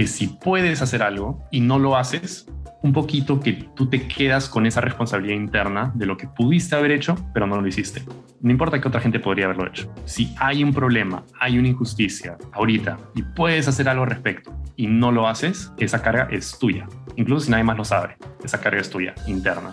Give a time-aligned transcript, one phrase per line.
[0.00, 2.46] que si puedes hacer algo y no lo haces,
[2.82, 6.92] un poquito que tú te quedas con esa responsabilidad interna de lo que pudiste haber
[6.92, 8.02] hecho, pero no lo hiciste.
[8.40, 9.92] No importa que otra gente podría haberlo hecho.
[10.06, 14.86] Si hay un problema, hay una injusticia ahorita y puedes hacer algo al respecto y
[14.86, 16.86] no lo haces, esa carga es tuya.
[17.16, 19.70] Incluso si nadie más lo sabe, esa carga es tuya, interna.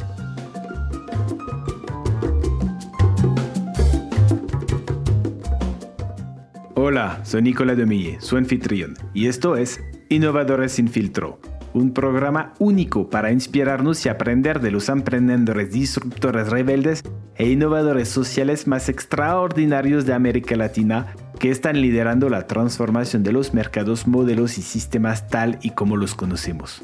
[6.75, 11.39] Hola, soy Nicolás Domille, su anfitrión, y esto es Innovadores sin filtro
[11.73, 17.03] un programa único para inspirarnos y aprender de los emprendedores disruptores rebeldes
[17.35, 23.53] e innovadores sociales más extraordinarios de América Latina que están liderando la transformación de los
[23.53, 26.83] mercados, modelos y sistemas tal y como los conocemos.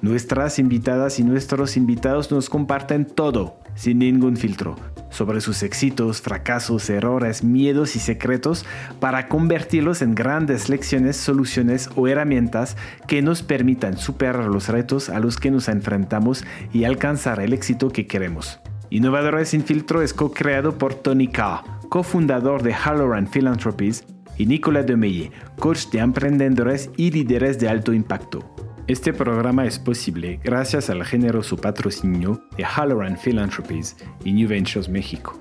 [0.00, 4.76] Nuestras invitadas y nuestros invitados nos comparten todo, sin ningún filtro,
[5.10, 8.64] sobre sus éxitos, fracasos, errores, miedos y secretos
[8.98, 15.20] para convertirlos en grandes lecciones, soluciones o herramientas que nos permitan superar los retos a
[15.20, 18.60] los que nos enfrentamos y alcanzar el éxito que queremos.
[18.90, 19.64] Innovadores sin
[20.02, 24.04] es co-creado por Tony K, cofundador de Halloran Philanthropies,
[24.40, 28.69] y Nicolas Demeye, coach de emprendedores y líderes de alto impacto.
[28.90, 35.40] Este programa es posible gracias al generoso patrocinio de Halloran Philanthropies y New Ventures México.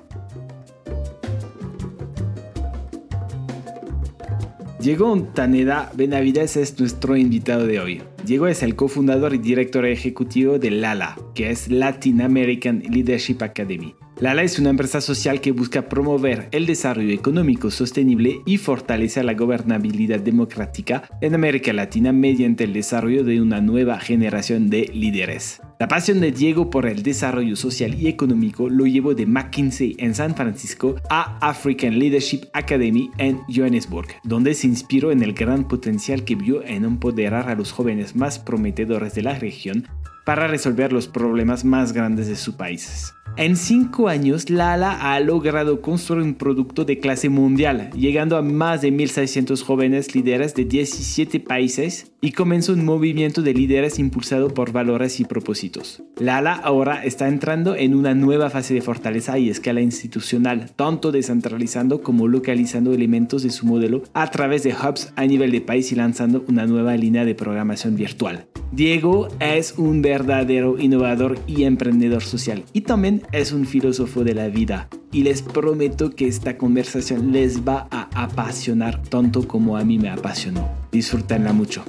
[4.80, 8.04] Diego Taneda Benavides es nuestro invitado de hoy.
[8.24, 13.96] Diego es el cofundador y director ejecutivo de LALA, que es Latin American Leadership Academy
[14.20, 19.34] Lala es una empresa social que busca promover el desarrollo económico sostenible y fortalecer la
[19.34, 25.62] gobernabilidad democrática en América Latina mediante el desarrollo de una nueva generación de líderes.
[25.80, 30.14] La pasión de Diego por el desarrollo social y económico lo llevó de McKinsey en
[30.14, 36.26] San Francisco a African Leadership Academy en Johannesburg, donde se inspiró en el gran potencial
[36.26, 39.88] que vio en empoderar a los jóvenes más prometedores de la región
[40.26, 43.14] para resolver los problemas más grandes de sus países.
[43.38, 48.82] En cinco años, Lala ha logrado construir un producto de clase mundial, llegando a más
[48.82, 54.72] de 1.600 jóvenes líderes de 17 países y comenzó un movimiento de líderes impulsado por
[54.72, 56.04] valores y propósitos.
[56.18, 62.02] Lala ahora está entrando en una nueva fase de fortaleza y escala institucional, tanto descentralizando
[62.02, 65.96] como localizando elementos de su modelo a través de hubs a nivel de país y
[65.96, 68.46] lanzando una nueva línea de programación virtual.
[68.72, 74.48] Diego es un verdadero innovador y emprendedor social y también es un filósofo de la
[74.48, 79.98] vida y les prometo que esta conversación les va a apasionar tanto como a mí
[79.98, 80.70] me apasionó.
[80.92, 81.84] Disfrútenla mucho.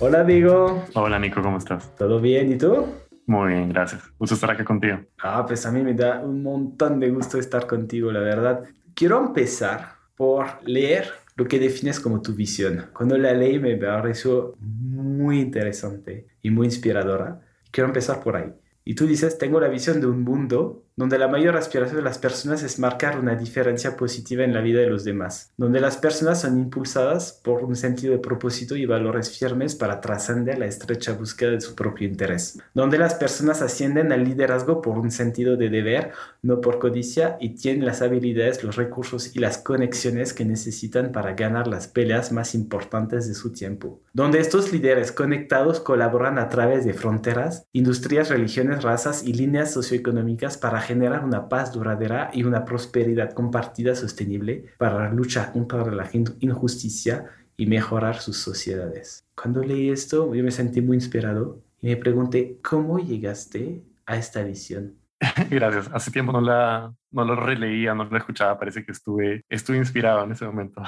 [0.00, 0.84] Hola Diego.
[0.94, 1.94] Hola Nico, ¿cómo estás?
[1.96, 2.52] ¿Todo bien?
[2.52, 2.86] ¿Y tú?
[3.26, 4.02] Muy bien, gracias.
[4.18, 4.98] Gusto estar aquí contigo.
[5.22, 8.64] Ah, pues a mí me da un montón de gusto estar contigo, la verdad.
[8.94, 12.90] Quiero empezar por leer lo que defines como tu visión.
[12.92, 17.40] Cuando la leí me pareció muy interesante y muy inspiradora.
[17.70, 18.52] Quiero empezar por ahí.
[18.84, 22.18] Y tú dices, tengo la visión de un mundo donde la mayor aspiración de las
[22.18, 26.40] personas es marcar una diferencia positiva en la vida de los demás, donde las personas
[26.40, 31.52] son impulsadas por un sentido de propósito y valores firmes para trascender la estrecha búsqueda
[31.52, 36.10] de su propio interés, donde las personas ascienden al liderazgo por un sentido de deber,
[36.42, 41.34] no por codicia, y tienen las habilidades, los recursos y las conexiones que necesitan para
[41.34, 46.84] ganar las peleas más importantes de su tiempo, donde estos líderes conectados colaboran a través
[46.84, 52.64] de fronteras, industrias, religiones, razas y líneas socioeconómicas para generar una paz duradera y una
[52.64, 56.08] prosperidad compartida sostenible para luchar contra la
[56.40, 57.26] injusticia
[57.58, 59.26] y mejorar sus sociedades.
[59.34, 64.42] Cuando leí esto, yo me sentí muy inspirado y me pregunté, ¿cómo llegaste a esta
[64.42, 64.94] visión?
[65.50, 65.90] Gracias.
[65.92, 68.58] Hace tiempo no, la, no lo releía, no lo escuchaba.
[68.58, 70.80] Parece que estuve, estuve inspirado en ese momento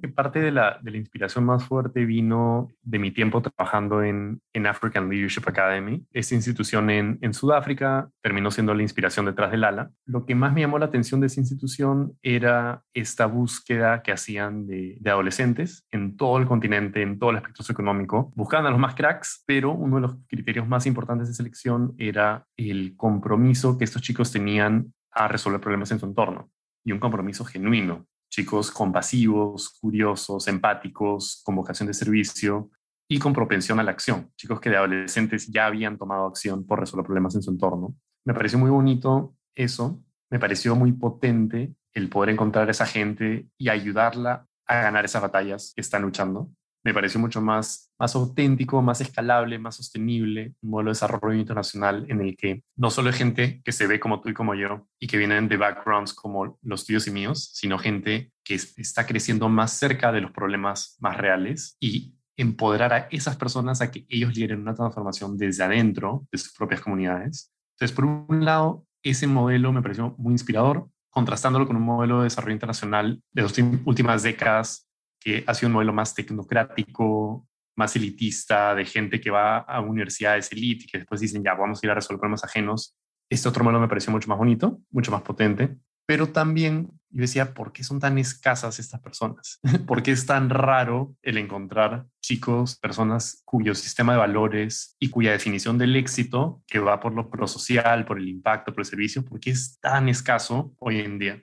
[0.00, 4.40] que parte de la, de la inspiración más fuerte vino de mi tiempo trabajando en,
[4.52, 6.04] en African Leadership Academy.
[6.12, 9.90] Esta institución en, en, Sudáfrica terminó siendo la inspiración detrás del ALA.
[10.04, 14.66] Lo que más me llamó la atención de esa institución era esta búsqueda que hacían
[14.66, 18.32] de, de adolescentes en todo el continente, en todo el espectro económico.
[18.34, 22.46] Buscaban a los más cracks, pero uno de los criterios más importantes de selección era
[22.56, 26.50] el compromiso que estos chicos tenían a resolver problemas en su entorno
[26.84, 28.06] y un compromiso genuino
[28.36, 32.70] chicos compasivos, curiosos, empáticos, con vocación de servicio
[33.08, 36.80] y con propensión a la acción, chicos que de adolescentes ya habían tomado acción por
[36.80, 37.96] resolver problemas en su entorno.
[38.26, 43.48] Me pareció muy bonito eso, me pareció muy potente el poder encontrar a esa gente
[43.56, 46.50] y ayudarla a ganar esas batallas que están luchando.
[46.86, 52.06] Me pareció mucho más, más auténtico, más escalable, más sostenible, un modelo de desarrollo internacional
[52.08, 54.86] en el que no solo hay gente que se ve como tú y como yo
[55.00, 59.48] y que vienen de backgrounds como los tuyos y míos, sino gente que está creciendo
[59.48, 64.36] más cerca de los problemas más reales y empoderar a esas personas a que ellos
[64.36, 67.52] lideren una transformación desde adentro de sus propias comunidades.
[67.72, 72.24] Entonces, por un lado, ese modelo me pareció muy inspirador, contrastándolo con un modelo de
[72.24, 74.85] desarrollo internacional de las últimas décadas
[75.26, 80.84] que ha un modelo más tecnocrático, más elitista, de gente que va a universidades elite
[80.84, 82.96] y que después dicen, ya, vamos a ir a resolver problemas ajenos.
[83.28, 87.54] Este otro modelo me pareció mucho más bonito, mucho más potente, pero también yo decía,
[87.54, 89.58] ¿por qué son tan escasas estas personas?
[89.88, 95.32] ¿Por qué es tan raro el encontrar chicos, personas cuyo sistema de valores y cuya
[95.32, 99.40] definición del éxito, que va por lo prosocial, por el impacto, por el servicio, por
[99.40, 101.42] qué es tan escaso hoy en día?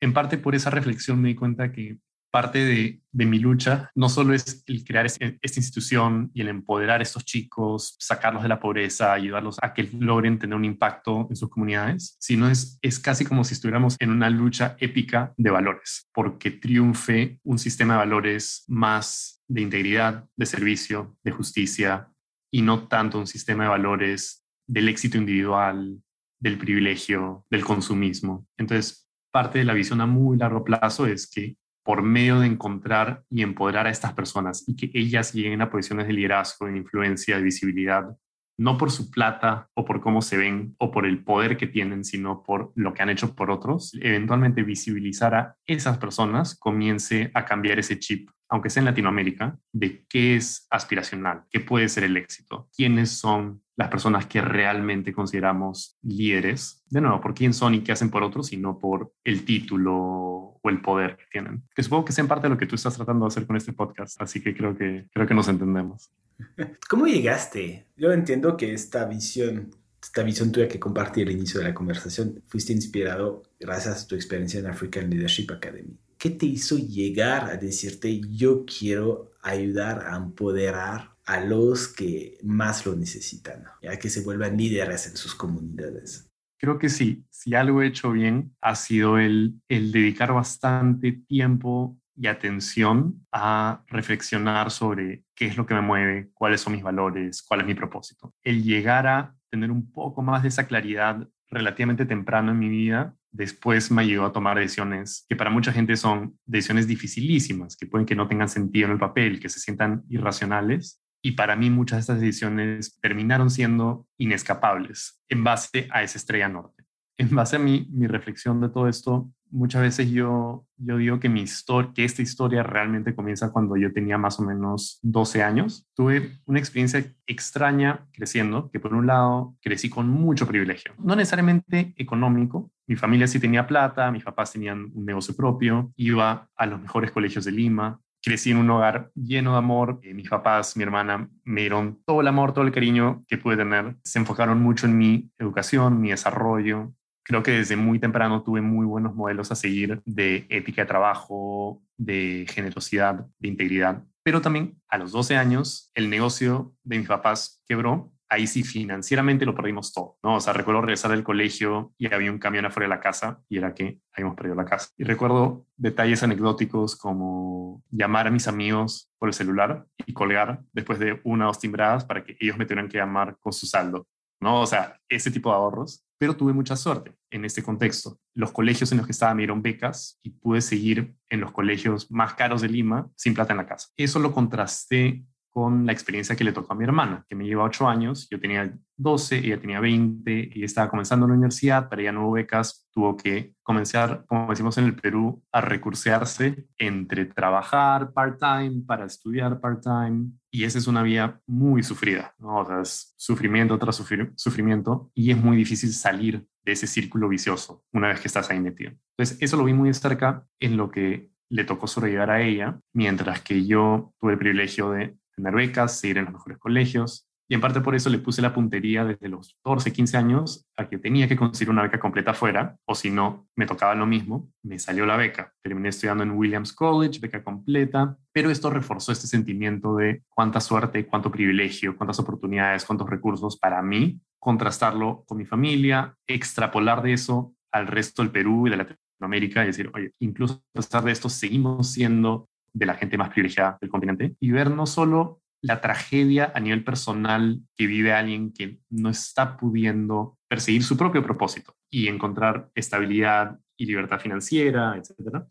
[0.00, 1.98] En parte por esa reflexión me di cuenta que
[2.34, 7.04] parte de, mi lucha no solo es el crear esta institución y el empoderar a
[7.04, 11.48] estos chicos, sacarlos de la pobreza, ayudarlos a que logren tener un impacto en sus
[11.48, 16.50] comunidades, sino es, es casi como si estuviéramos en una lucha épica de valores, porque
[16.50, 22.08] triunfe un sistema de valores más de integridad, de servicio, de justicia,
[22.50, 26.02] y no tanto un sistema de valores del éxito individual,
[26.40, 28.44] del privilegio, del consumismo.
[28.58, 33.22] Entonces, parte de la visión a muy largo plazo es que por medio de encontrar
[33.30, 37.36] y empoderar a estas personas y que ellas lleguen a posiciones de liderazgo, de influencia,
[37.36, 38.16] de visibilidad,
[38.56, 42.04] no por su plata o por cómo se ven o por el poder que tienen,
[42.04, 47.44] sino por lo que han hecho por otros, eventualmente visibilizar a esas personas comience a
[47.44, 52.16] cambiar ese chip, aunque sea en Latinoamérica, de qué es aspiracional, qué puede ser el
[52.16, 57.80] éxito, quiénes son las personas que realmente consideramos líderes, de nuevo, por quién son y
[57.80, 61.64] qué hacen por otros, sino por el título o el poder que tienen.
[61.74, 63.72] Que supongo que sea en parte lo que tú estás tratando de hacer con este
[63.72, 66.10] podcast, así que creo que, creo que nos entendemos.
[66.88, 67.86] ¿Cómo llegaste?
[67.96, 72.42] Yo entiendo que esta visión, esta visión tuya que compartí al inicio de la conversación,
[72.46, 75.98] fuiste inspirado gracias a tu experiencia en African Leadership Academy.
[76.16, 82.84] ¿Qué te hizo llegar a decirte yo quiero ayudar a empoderar a los que más
[82.86, 86.30] lo necesitan, ya que se vuelvan líderes en sus comunidades.
[86.58, 91.98] Creo que sí, si algo he hecho bien ha sido el, el dedicar bastante tiempo
[92.16, 97.42] y atención a reflexionar sobre qué es lo que me mueve, cuáles son mis valores,
[97.42, 98.32] cuál es mi propósito.
[98.42, 103.14] El llegar a tener un poco más de esa claridad relativamente temprano en mi vida,
[103.30, 108.06] después me ayudó a tomar decisiones que para mucha gente son decisiones dificilísimas, que pueden
[108.06, 111.96] que no tengan sentido en el papel, que se sientan irracionales, y para mí muchas
[111.96, 116.84] de estas decisiones terminaron siendo inescapables en base a esa estrella norte.
[117.16, 121.30] En base a mi, mi reflexión de todo esto, muchas veces yo, yo digo que,
[121.30, 125.88] mi historia, que esta historia realmente comienza cuando yo tenía más o menos 12 años.
[125.94, 131.94] Tuve una experiencia extraña creciendo, que por un lado crecí con mucho privilegio, no necesariamente
[131.96, 132.70] económico.
[132.86, 137.12] Mi familia sí tenía plata, mis papás tenían un negocio propio, iba a los mejores
[137.12, 140.00] colegios de Lima, crecí en un hogar lleno de amor.
[140.02, 143.56] Eh, mis papás, mi hermana me dieron todo el amor, todo el cariño que pude
[143.56, 143.96] tener.
[144.02, 146.94] Se enfocaron mucho en mi educación, mi desarrollo.
[147.22, 151.82] Creo que desde muy temprano tuve muy buenos modelos a seguir de ética de trabajo,
[151.96, 154.02] de generosidad, de integridad.
[154.22, 159.46] Pero también a los 12 años el negocio de mis papás quebró ahí sí financieramente
[159.46, 160.36] lo perdimos todo, ¿no?
[160.36, 163.58] O sea, recuerdo regresar del colegio y había un camión afuera de la casa y
[163.58, 164.90] era que habíamos perdido la casa.
[164.96, 170.98] Y recuerdo detalles anecdóticos como llamar a mis amigos por el celular y colgar después
[170.98, 174.06] de una o dos timbradas para que ellos me tuvieran que llamar con su saldo,
[174.40, 174.60] ¿no?
[174.60, 176.04] O sea, ese tipo de ahorros.
[176.16, 178.18] Pero tuve mucha suerte en este contexto.
[178.34, 182.10] Los colegios en los que estaba me dieron becas y pude seguir en los colegios
[182.10, 183.88] más caros de Lima sin plata en la casa.
[183.96, 187.62] Eso lo contrasté con la experiencia que le tocó a mi hermana, que me lleva
[187.62, 192.10] ocho años, yo tenía 12, ella tenía 20 y estaba comenzando la universidad, pero ella
[192.10, 198.12] no hubo becas, tuvo que comenzar, como decimos en el Perú, a recursearse entre trabajar
[198.12, 202.58] part-time para estudiar part-time y esa es una vía muy sufrida, ¿no?
[202.58, 204.02] o sea, es sufrimiento tras
[204.34, 208.58] sufrimiento y es muy difícil salir de ese círculo vicioso una vez que estás ahí
[208.58, 208.90] metido.
[209.16, 212.80] Entonces, eso lo vi muy de cerca en lo que le tocó sobrellevar a ella,
[212.92, 217.26] mientras que yo tuve el privilegio de tener becas, seguir en los mejores colegios.
[217.46, 220.88] Y en parte por eso le puse la puntería desde los 14, 15 años a
[220.88, 224.50] que tenía que conseguir una beca completa fuera, o si no, me tocaba lo mismo.
[224.62, 225.52] Me salió la beca.
[225.62, 231.06] Terminé estudiando en Williams College, beca completa, pero esto reforzó este sentimiento de cuánta suerte,
[231.06, 237.54] cuánto privilegio, cuántas oportunidades, cuántos recursos para mí, contrastarlo con mi familia, extrapolar de eso
[237.72, 241.28] al resto del Perú y de Latinoamérica y decir, oye, incluso a pesar de esto,
[241.28, 246.52] seguimos siendo de la gente más privilegiada del continente y ver no solo la tragedia
[246.54, 252.08] a nivel personal que vive alguien que no está pudiendo perseguir su propio propósito y
[252.08, 255.46] encontrar estabilidad y libertad financiera, etcétera.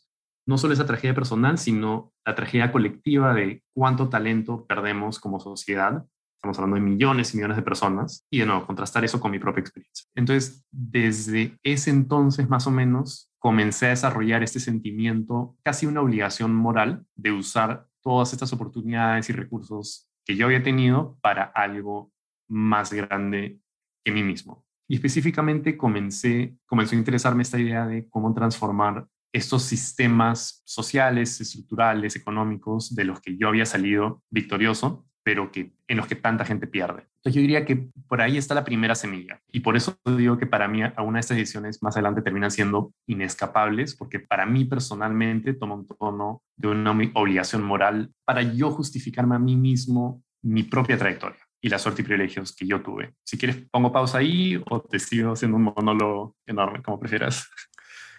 [0.46, 6.06] No solo esa tragedia personal, sino la tragedia colectiva de cuánto talento perdemos como sociedad.
[6.36, 8.27] Estamos hablando de millones y millones de personas.
[8.30, 10.06] Y de nuevo, contrastar eso con mi propia experiencia.
[10.13, 16.56] Entonces, desde ese entonces, más o menos, comencé a desarrollar este sentimiento, casi una obligación
[16.56, 22.14] moral, de usar todas estas oportunidades y recursos que yo había tenido para algo
[22.48, 23.60] más grande
[24.06, 24.66] que mí mismo.
[24.88, 32.16] Y específicamente comencé, comenzó a interesarme esta idea de cómo transformar estos sistemas sociales, estructurales,
[32.16, 36.68] económicos de los que yo había salido victorioso, pero que, en los que tanta gente
[36.68, 37.08] pierde.
[37.18, 39.39] Entonces yo diría que por ahí está la primera semilla.
[39.51, 42.94] Y por eso digo que para mí alguna de estas decisiones más adelante terminan siendo
[43.08, 49.36] inescapables, porque para mí personalmente toma un tono de una obligación moral para yo justificarme
[49.36, 53.13] a mí mismo mi propia trayectoria y la suerte y privilegios que yo tuve.
[53.24, 57.50] Si quieres, pongo pausa ahí o te sigo haciendo un monólogo enorme, como prefieras.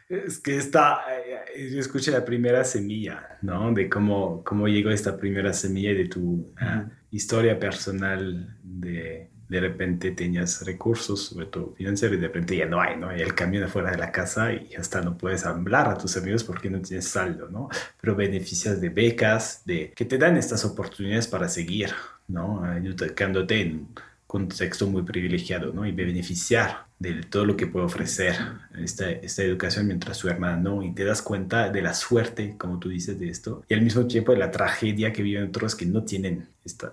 [0.09, 3.73] Es que esta, eh, yo escuché la primera semilla, ¿no?
[3.73, 10.11] De cómo, cómo llegó esta primera semilla de tu ah, historia personal de de repente
[10.13, 13.09] tenías recursos, sobre todo financieros, y de repente ya no hay, ¿no?
[13.11, 16.45] Hay el camión afuera de la casa y hasta no puedes hablar a tus amigos
[16.45, 17.69] porque no tienes saldo, ¿no?
[18.01, 21.91] Pero beneficias de becas, de que te dan estas oportunidades para seguir,
[22.27, 22.65] ¿no?
[22.77, 23.95] Educándote en un
[24.27, 25.87] contexto muy privilegiado, ¿no?
[25.87, 28.35] Y beneficiar de todo lo que puede ofrecer
[28.79, 32.79] esta, esta educación mientras su hermana no, y te das cuenta de la suerte, como
[32.79, 35.87] tú dices, de esto, y al mismo tiempo de la tragedia que viven otros que
[35.87, 36.49] no tienen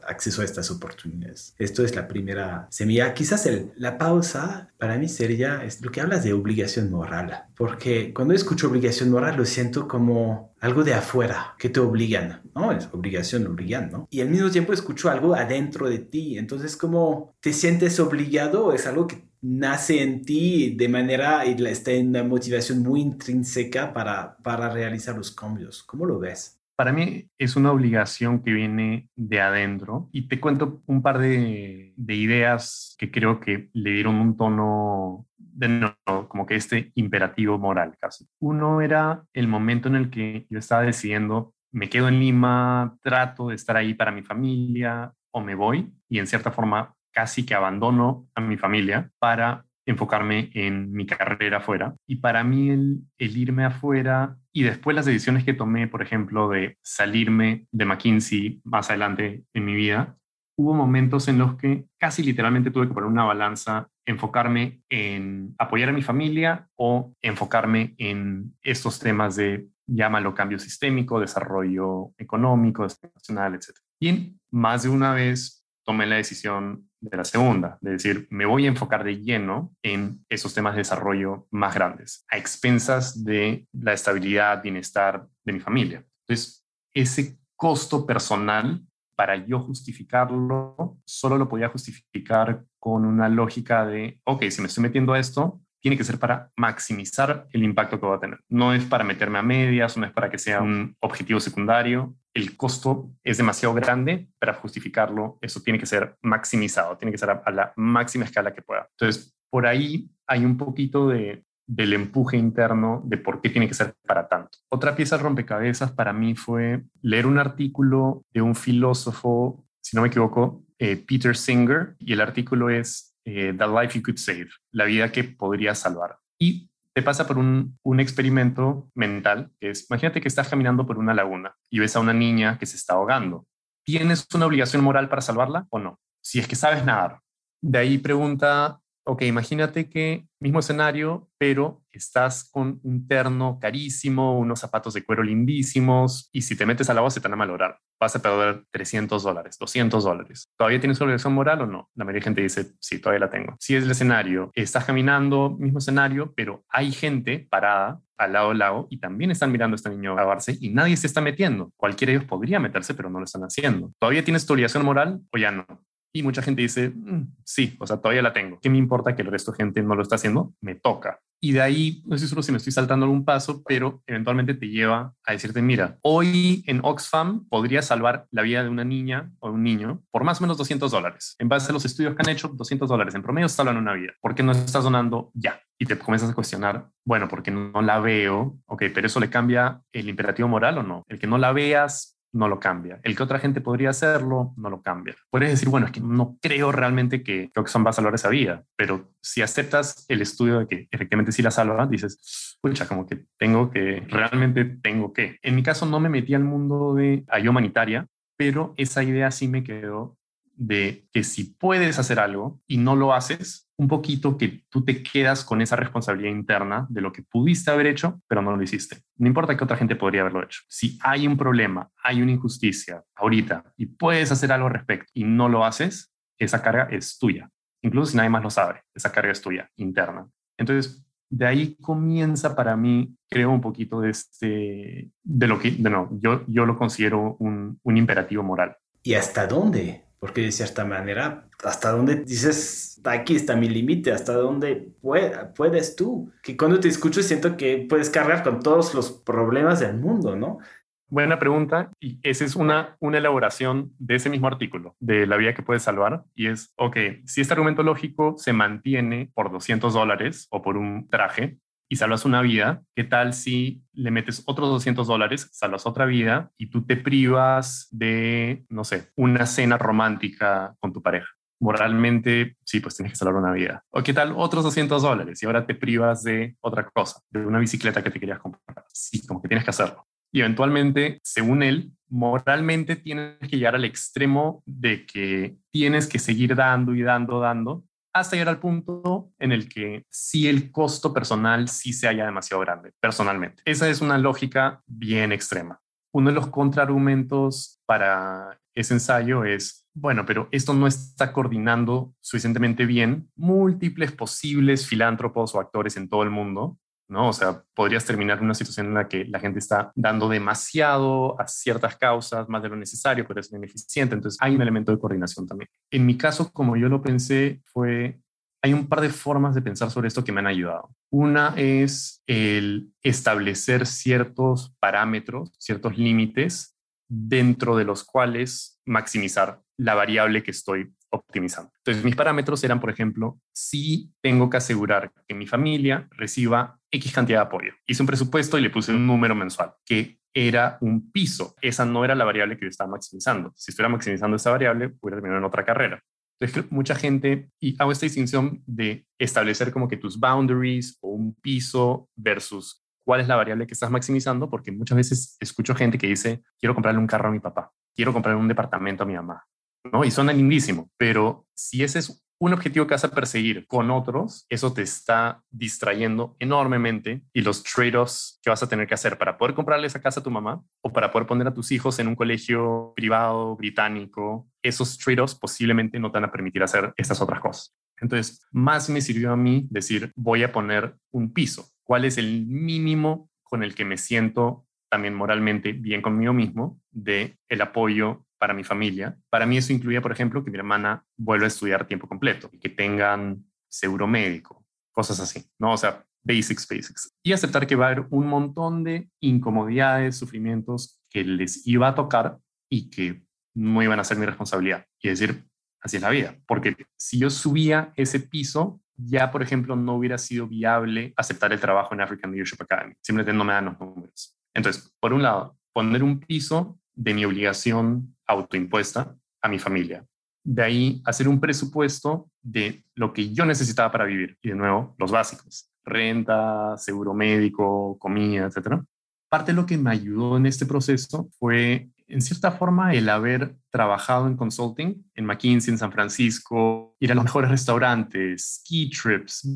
[0.07, 1.55] acceso a estas oportunidades.
[1.57, 3.13] Esto es la primera semilla.
[3.13, 8.13] Quizás el, la pausa para mí sería es lo que hablas de obligación moral, porque
[8.13, 12.71] cuando escucho obligación moral lo siento como algo de afuera que te obligan, ¿no?
[12.71, 14.07] Es obligación, obligan, ¿no?
[14.11, 18.85] Y al mismo tiempo escucho algo adentro de ti, entonces como te sientes obligado, es
[18.87, 24.37] algo que nace en ti de manera, y está en una motivación muy intrínseca para,
[24.37, 25.83] para realizar los cambios.
[25.83, 26.61] ¿Cómo lo ves?
[26.75, 31.93] Para mí es una obligación que viene de adentro y te cuento un par de,
[31.95, 37.59] de ideas que creo que le dieron un tono de nuevo, como que este imperativo
[37.59, 38.25] moral casi.
[38.39, 43.49] Uno era el momento en el que yo estaba decidiendo, me quedo en Lima, trato
[43.49, 47.55] de estar ahí para mi familia o me voy y en cierta forma casi que
[47.55, 51.95] abandono a mi familia para enfocarme en mi carrera afuera.
[52.07, 56.77] Y para mí el, irme afuera y después las decisiones que tomé, por ejemplo, de
[56.81, 60.17] salirme de McKinsey más adelante en mi vida,
[60.57, 65.89] hubo momentos en los que casi literalmente tuve que poner una balanza, enfocarme en apoyar
[65.89, 73.55] a mi familia o enfocarme en estos temas de, llámalo cambio sistémico, desarrollo económico, nacional,
[73.55, 73.77] etc.
[73.99, 78.65] Y más de una vez tomé la decisión de la segunda, de decir, me voy
[78.65, 83.93] a enfocar de lleno en esos temas de desarrollo más grandes, a expensas de la
[83.93, 86.05] estabilidad, bienestar de mi familia.
[86.27, 88.81] Entonces, ese costo personal,
[89.15, 94.83] para yo justificarlo, solo lo podía justificar con una lógica de, ok, si me estoy
[94.83, 98.39] metiendo a esto, tiene que ser para maximizar el impacto que va a tener.
[98.47, 102.15] No es para meterme a medias, no es para que sea un objetivo secundario.
[102.33, 105.37] El costo es demasiado grande para justificarlo.
[105.41, 108.87] Eso tiene que ser maximizado, tiene que ser a, la máxima escala que pueda.
[108.91, 113.73] Entonces, por ahí hay un poquito de, del empuje interno de por qué tiene que
[113.73, 114.59] ser para tanto.
[114.69, 120.03] Otra pieza de rompecabezas para mí fue leer un artículo de un filósofo, si no
[120.03, 124.49] me equivoco, eh, Peter Singer, y el artículo es eh, The Life You Could Save,
[124.71, 126.17] la vida que podría salvar.
[126.39, 130.97] Y te pasa por un, un, experimento mental, que es, imagínate que estás caminando por
[130.97, 133.45] una laguna y ves a una niña que se está ahogando.
[133.85, 135.99] ¿Tienes una obligación moral para salvarla o no?
[136.21, 137.19] Si es que sabes nadar.
[137.61, 138.79] De ahí pregunta
[139.11, 145.21] ok, imagínate que mismo escenario, pero estás con un terno carísimo, unos zapatos de cuero
[145.21, 147.77] lindísimos, y si te metes al agua se te van a malograr.
[147.99, 150.49] Vas a perder 300 dólares, 200 dólares.
[150.57, 151.89] ¿Todavía tienes obligación moral o no?
[151.93, 153.57] La mayoría de gente dice, sí, todavía la tengo.
[153.59, 158.59] Si es el escenario, estás caminando, mismo escenario, pero hay gente parada al lado del
[158.59, 161.73] lago y también están mirando a este niño ahogarse y nadie se está metiendo.
[161.75, 163.91] Cualquiera de ellos podría meterse, pero no lo están haciendo.
[163.99, 165.65] ¿Todavía tienes tu obligación moral o ya no?
[166.13, 168.59] Y mucha gente dice, mm, sí, o sea, todavía la tengo.
[168.61, 170.53] ¿Qué me importa que el resto de gente no lo está haciendo?
[170.61, 171.19] Me toca.
[171.43, 175.15] Y de ahí, no seguro si me estoy saltando algún paso, pero eventualmente te lleva
[175.25, 179.63] a decirte, mira, hoy en Oxfam podría salvar la vida de una niña o un
[179.63, 181.35] niño por más o menos 200 dólares.
[181.39, 184.13] En base a los estudios que han hecho, 200 dólares en promedio salvan una vida.
[184.21, 185.59] ¿Por qué no estás donando ya?
[185.79, 189.81] Y te comienzas a cuestionar, bueno, porque no la veo, ok, pero eso le cambia
[189.91, 191.03] el imperativo moral o no.
[191.07, 192.99] El que no la veas no lo cambia.
[193.03, 195.15] El que otra gente podría hacerlo, no lo cambia.
[195.29, 199.11] Puedes decir, bueno, es que no creo realmente que Oxfam va a salvar vida, pero
[199.21, 203.71] si aceptas el estudio de que efectivamente sí la salva, dices, pucha, como que tengo
[203.71, 205.39] que, realmente tengo que.
[205.41, 208.07] En mi caso no me metí al mundo de ayuda humanitaria,
[208.37, 210.17] pero esa idea sí me quedó
[210.55, 215.01] de que si puedes hacer algo y no lo haces, un poquito que tú te
[215.01, 218.97] quedas con esa responsabilidad interna de lo que pudiste haber hecho, pero no lo hiciste.
[219.17, 220.59] No importa que otra gente podría haberlo hecho.
[220.67, 225.23] Si hay un problema, hay una injusticia ahorita y puedes hacer algo al respecto y
[225.23, 227.49] no lo haces, esa carga es tuya.
[227.81, 230.29] Incluso si nadie más lo sabe, esa carga es tuya, interna.
[230.59, 236.07] Entonces, de ahí comienza para mí, creo, un poquito de, este, de lo que, no,
[236.21, 238.77] yo, yo lo considero un, un imperativo moral.
[239.01, 240.05] ¿Y hasta dónde?
[240.21, 244.11] Porque de cierta manera, ¿hasta dónde dices, aquí está mi límite?
[244.11, 246.31] ¿Hasta dónde puedes tú?
[246.43, 250.59] Que cuando te escucho siento que puedes cargar con todos los problemas del mundo, ¿no?
[251.07, 251.91] Buena pregunta.
[251.99, 255.81] Y esa es una, una elaboración de ese mismo artículo, de la vida que puedes
[255.81, 256.23] salvar.
[256.35, 261.09] Y es, ok, si este argumento lógico se mantiene por 200 dólares o por un
[261.09, 261.57] traje,
[261.91, 266.49] y salvas una vida, ¿qué tal si le metes otros 200 dólares, salvas otra vida
[266.57, 271.27] y tú te privas de, no sé, una cena romántica con tu pareja?
[271.59, 273.83] Moralmente, sí, pues tienes que salvar una vida.
[273.89, 277.59] ¿O qué tal otros 200 dólares y ahora te privas de otra cosa, de una
[277.59, 278.85] bicicleta que te querías comprar?
[278.87, 280.07] Sí, como que tienes que hacerlo.
[280.31, 286.55] Y eventualmente, según él, moralmente tienes que llegar al extremo de que tienes que seguir
[286.55, 287.83] dando y dando, dando,
[288.13, 292.61] hasta llegar al punto en el que sí el costo personal sí se haya demasiado
[292.61, 293.61] grande, personalmente.
[293.65, 295.81] Esa es una lógica bien extrema.
[296.13, 302.85] Uno de los contraargumentos para ese ensayo es, bueno, pero esto no está coordinando suficientemente
[302.85, 306.77] bien múltiples posibles filántropos o actores en todo el mundo
[307.11, 307.27] ¿no?
[307.27, 311.39] O sea, podrías terminar en una situación en la que la gente está dando demasiado
[311.39, 314.15] a ciertas causas, más de lo necesario, pero es ineficiente.
[314.15, 315.69] Entonces, hay un elemento de coordinación también.
[315.91, 318.21] En mi caso, como yo lo pensé, fue,
[318.63, 320.89] hay un par de formas de pensar sobre esto que me han ayudado.
[321.09, 326.77] Una es el establecer ciertos parámetros, ciertos límites
[327.09, 331.71] dentro de los cuales maximizar la variable que estoy optimizando.
[331.77, 337.13] Entonces, mis parámetros eran, por ejemplo, si tengo que asegurar que mi familia reciba X
[337.13, 337.73] cantidad de apoyo.
[337.87, 341.55] Hice un presupuesto y le puse un número mensual, que era un piso.
[341.61, 343.53] Esa no era la variable que yo estaba maximizando.
[343.55, 346.03] Si estuviera maximizando esa variable, pudiera terminar en otra carrera.
[346.39, 351.35] Entonces, mucha gente, y hago esta distinción de establecer como que tus boundaries o un
[351.35, 356.07] piso versus cuál es la variable que estás maximizando, porque muchas veces escucho gente que
[356.07, 359.43] dice, quiero comprarle un carro a mi papá, quiero comprarle un departamento a mi mamá,
[359.91, 360.03] ¿no?
[360.03, 364.47] Y suena lindísimo, pero si ese es un objetivo que vas a perseguir con otros,
[364.49, 369.37] eso te está distrayendo enormemente y los trade-offs que vas a tener que hacer para
[369.37, 372.07] poder comprarle esa casa a tu mamá o para poder poner a tus hijos en
[372.07, 377.39] un colegio privado británico, esos trade-offs posiblemente no te van a permitir hacer estas otras
[377.39, 377.75] cosas.
[377.99, 381.69] Entonces, más me sirvió a mí decir, voy a poner un piso.
[381.83, 387.37] ¿Cuál es el mínimo con el que me siento también moralmente bien conmigo mismo de
[387.49, 389.15] el apoyo para mi familia.
[389.29, 392.69] Para mí eso incluía, por ejemplo, que mi hermana vuelva a estudiar tiempo completo que
[392.69, 395.73] tengan seguro médico, cosas así, ¿no?
[395.73, 397.13] O sea, basics, basics.
[397.21, 401.93] Y aceptar que va a haber un montón de incomodidades, sufrimientos que les iba a
[401.93, 403.23] tocar y que
[403.53, 404.87] no iban a ser mi responsabilidad.
[404.99, 405.45] Y decir,
[405.79, 406.35] así es la vida.
[406.47, 411.59] Porque si yo subía ese piso, ya, por ejemplo, no hubiera sido viable aceptar el
[411.59, 412.95] trabajo en African Leadership Academy.
[413.01, 414.35] Simplemente no me dan los números.
[414.55, 420.05] Entonces, por un lado, poner un piso de mi obligación autoimpuesta a mi familia.
[420.43, 424.37] De ahí hacer un presupuesto de lo que yo necesitaba para vivir.
[424.41, 428.81] Y de nuevo, los básicos, renta, seguro médico, comida, etc.
[429.29, 433.55] Parte de lo que me ayudó en este proceso fue, en cierta forma, el haber
[433.69, 439.47] trabajado en consulting en McKinsey, en San Francisco, ir a los mejores restaurantes, ski trips,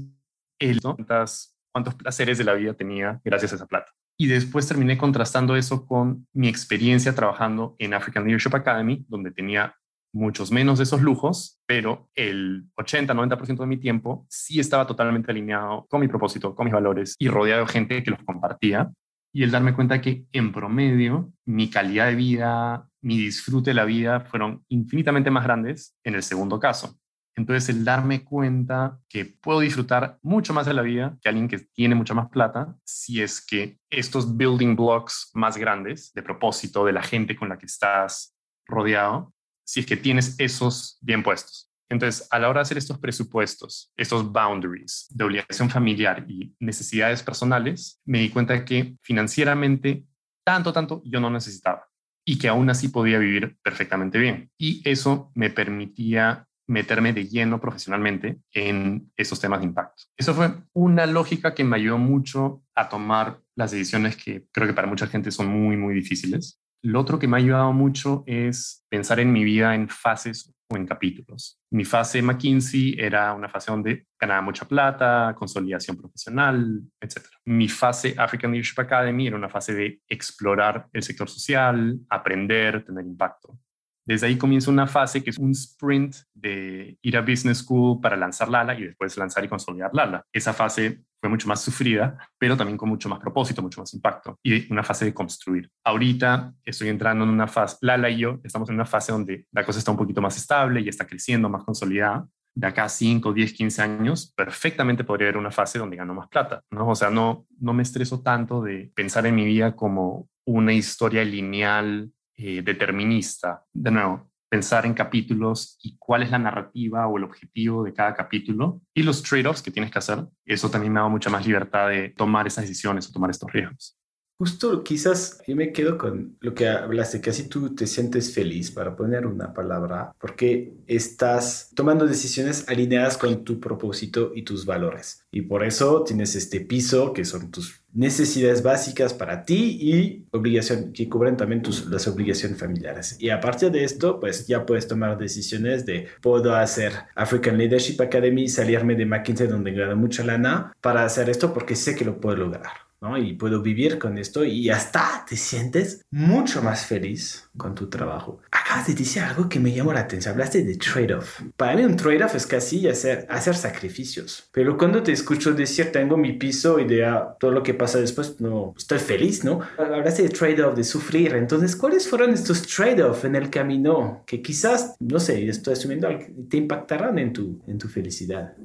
[0.60, 3.92] el, cuántas, cuántos placeres de la vida tenía gracias a esa plata.
[4.18, 9.76] Y después terminé contrastando eso con mi experiencia trabajando en African Leadership Academy, donde tenía
[10.14, 15.86] muchos menos de esos lujos, pero el 80-90% de mi tiempo sí estaba totalmente alineado
[15.90, 18.92] con mi propósito, con mis valores y rodeado de gente que los compartía.
[19.34, 23.84] Y el darme cuenta que en promedio mi calidad de vida, mi disfrute de la
[23.84, 26.98] vida fueron infinitamente más grandes en el segundo caso.
[27.36, 31.60] Entonces, el darme cuenta que puedo disfrutar mucho más de la vida que alguien que
[31.60, 36.94] tiene mucha más plata, si es que estos building blocks más grandes de propósito de
[36.94, 39.34] la gente con la que estás rodeado,
[39.66, 41.72] si es que tienes esos bien puestos.
[41.90, 47.22] Entonces, a la hora de hacer estos presupuestos, estos boundaries de obligación familiar y necesidades
[47.22, 50.06] personales, me di cuenta de que financieramente,
[50.44, 51.88] tanto, tanto, yo no necesitaba
[52.26, 54.52] y que aún así podía vivir perfectamente bien.
[54.58, 60.04] Y eso me permitía meterme de lleno profesionalmente en esos temas de impacto.
[60.18, 64.74] Eso fue una lógica que me ayudó mucho a tomar las decisiones que creo que
[64.74, 66.60] para mucha gente son muy, muy difíciles.
[66.82, 70.76] Lo otro que me ha ayudado mucho es pensar en mi vida en fases o
[70.76, 71.60] en capítulos.
[71.72, 77.26] Mi fase McKinsey era una fase donde ganaba mucha plata, consolidación profesional, etc.
[77.46, 83.06] Mi fase African Leadership Academy era una fase de explorar el sector social, aprender, tener
[83.06, 83.58] impacto.
[84.06, 88.16] Desde ahí comienza una fase que es un sprint de ir a Business School para
[88.16, 90.24] lanzar Lala y después lanzar y consolidar Lala.
[90.32, 94.38] Esa fase fue mucho más sufrida, pero también con mucho más propósito, mucho más impacto
[94.44, 95.72] y una fase de construir.
[95.84, 99.66] Ahorita estoy entrando en una fase, Lala y yo estamos en una fase donde la
[99.66, 102.28] cosa está un poquito más estable y está creciendo, más consolidada.
[102.54, 106.30] De acá a 5, 10, 15 años, perfectamente podría haber una fase donde gano más
[106.30, 106.88] plata, ¿no?
[106.88, 111.26] O sea, no, no me estreso tanto de pensar en mi vida como una historia
[111.26, 113.64] lineal eh, determinista.
[113.74, 118.14] De nuevo, pensar en capítulos y cuál es la narrativa o el objetivo de cada
[118.14, 120.26] capítulo y los trade-offs que tienes que hacer.
[120.46, 123.98] Eso también me da mucha más libertad de tomar esas decisiones o tomar estos riesgos.
[124.38, 128.70] Justo quizás yo me quedo con lo que hablaste, que así tú te sientes feliz,
[128.70, 135.26] para poner una palabra, porque estás tomando decisiones alineadas con tu propósito y tus valores.
[135.32, 140.92] Y por eso tienes este piso que son tus necesidades básicas para ti y obligación,
[140.94, 143.16] que cubren también tus, las obligaciones familiares.
[143.20, 148.02] Y a partir de esto, pues ya puedes tomar decisiones de puedo hacer African Leadership
[148.02, 152.20] Academy, salirme de McKinsey donde gano mucha lana para hacer esto porque sé que lo
[152.20, 152.85] puedo lograr.
[153.18, 158.40] Y puedo vivir con esto y hasta te sientes mucho más feliz con tu trabajo.
[158.52, 160.34] Acabas de decir algo que me llamó la atención.
[160.34, 161.42] Hablaste de trade-off.
[161.56, 164.50] Para mí un trade-off es casi hacer, hacer sacrificios.
[164.52, 168.00] Pero cuando te escucho decir tengo mi piso y de ah, todo lo que pasa
[168.00, 169.60] después, no, estoy feliz, ¿no?
[169.78, 171.36] Hablaste de trade-off, de sufrir.
[171.36, 176.10] Entonces, ¿cuáles fueron estos trade-off en el camino que quizás, no sé, estoy asumiendo,
[176.50, 178.56] te impactarán en tu, en tu felicidad?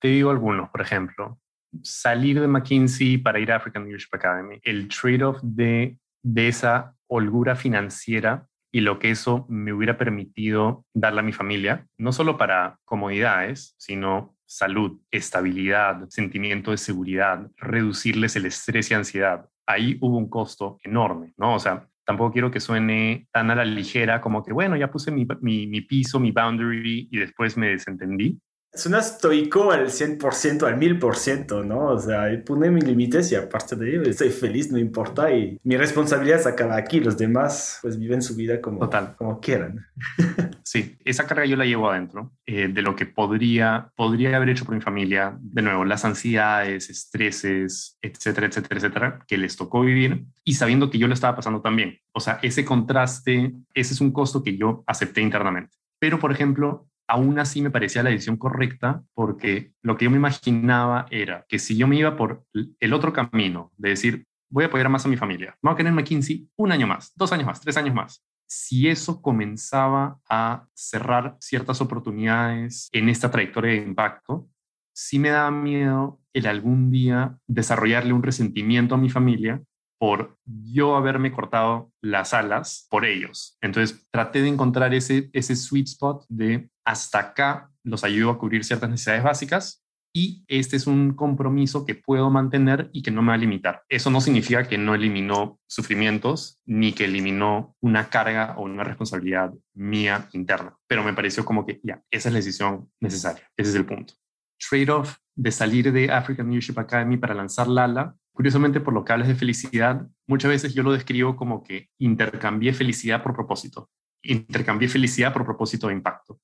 [0.00, 1.38] Te digo algunos, por ejemplo
[1.82, 7.56] salir de McKinsey para ir a African Leadership Academy, el trade-off de, de esa holgura
[7.56, 12.78] financiera y lo que eso me hubiera permitido darle a mi familia, no solo para
[12.84, 19.48] comodidades, sino salud, estabilidad, sentimiento de seguridad, reducirles el estrés y ansiedad.
[19.66, 21.54] Ahí hubo un costo enorme, ¿no?
[21.54, 25.10] O sea, tampoco quiero que suene tan a la ligera como que, bueno, ya puse
[25.10, 28.40] mi, mi, mi piso, mi boundary y después me desentendí.
[28.74, 31.88] Suena estoico al 100%, al 1000%, ¿no?
[31.88, 35.30] O sea, pone mis límites y aparte de ello, estoy feliz, no importa.
[35.30, 37.00] Y mi responsabilidad se acaba aquí.
[37.00, 39.86] Los demás, pues, viven su vida como, como quieran.
[40.64, 44.64] Sí, esa carga yo la llevo adentro, eh, de lo que podría, podría haber hecho
[44.64, 45.36] por mi familia.
[45.38, 50.96] De nuevo, las ansiedades, estreses, etcétera, etcétera, etcétera, que les tocó vivir y sabiendo que
[50.96, 51.98] yo lo estaba pasando también.
[52.12, 55.76] O sea, ese contraste, ese es un costo que yo acepté internamente.
[55.98, 60.16] Pero, por ejemplo, aún así me parecía la decisión correcta porque lo que yo me
[60.16, 64.66] imaginaba era que si yo me iba por el otro camino de decir, voy a
[64.68, 67.60] apoyar más a mi familia, voy a querer McKinsey un año más, dos años más,
[67.60, 74.48] tres años más, si eso comenzaba a cerrar ciertas oportunidades en esta trayectoria de impacto,
[74.94, 79.62] sí me daba miedo el algún día desarrollarle un resentimiento a mi familia
[79.98, 83.56] por yo haberme cortado las alas por ellos.
[83.60, 88.64] Entonces traté de encontrar ese, ese sweet spot de hasta acá los ayudo a cubrir
[88.64, 93.28] ciertas necesidades básicas y este es un compromiso que puedo mantener y que no me
[93.28, 93.82] va a limitar.
[93.88, 99.52] Eso no significa que no eliminó sufrimientos ni que eliminó una carga o una responsabilidad
[99.74, 103.76] mía interna, pero me pareció como que ya, esa es la decisión necesaria, ese es
[103.76, 104.14] el punto.
[104.58, 109.28] Trade-off de salir de African Leadership Academy para lanzar Lala Curiosamente, por lo que hablas
[109.28, 113.90] de felicidad, muchas veces yo lo describo como que intercambié felicidad por propósito,
[114.22, 116.40] intercambié felicidad por propósito de impacto.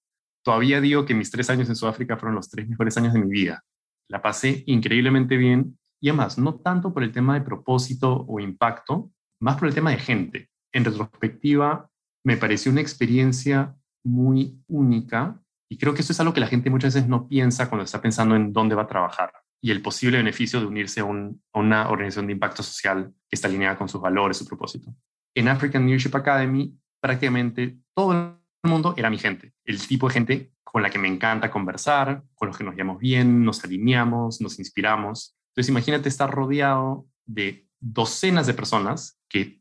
[0.49, 3.29] Todavía digo que mis tres años en Sudáfrica fueron los tres mejores años de mi
[3.29, 3.63] vida.
[4.09, 9.13] La pasé increíblemente bien y además, no tanto por el tema de propósito o impacto,
[9.43, 10.49] más por el tema de gente.
[10.73, 11.91] En retrospectiva,
[12.25, 15.39] me pareció una experiencia muy única
[15.71, 18.01] y creo que eso es algo que la gente muchas veces no piensa cuando está
[18.01, 19.31] pensando en dónde va a trabajar
[19.61, 23.77] y el posible beneficio de unirse a, una organización de impacto social que está alineada
[23.77, 24.95] con sus valores, su propósito.
[25.35, 28.28] En African Leadership Academy, prácticamente todo el
[28.63, 32.49] mundo era mi gente, el tipo de gente con la que me encanta conversar, con
[32.49, 35.37] los que nos llevamos bien, nos alineamos, nos inspiramos.
[35.51, 39.61] Entonces imagínate estar rodeado de docenas de personas que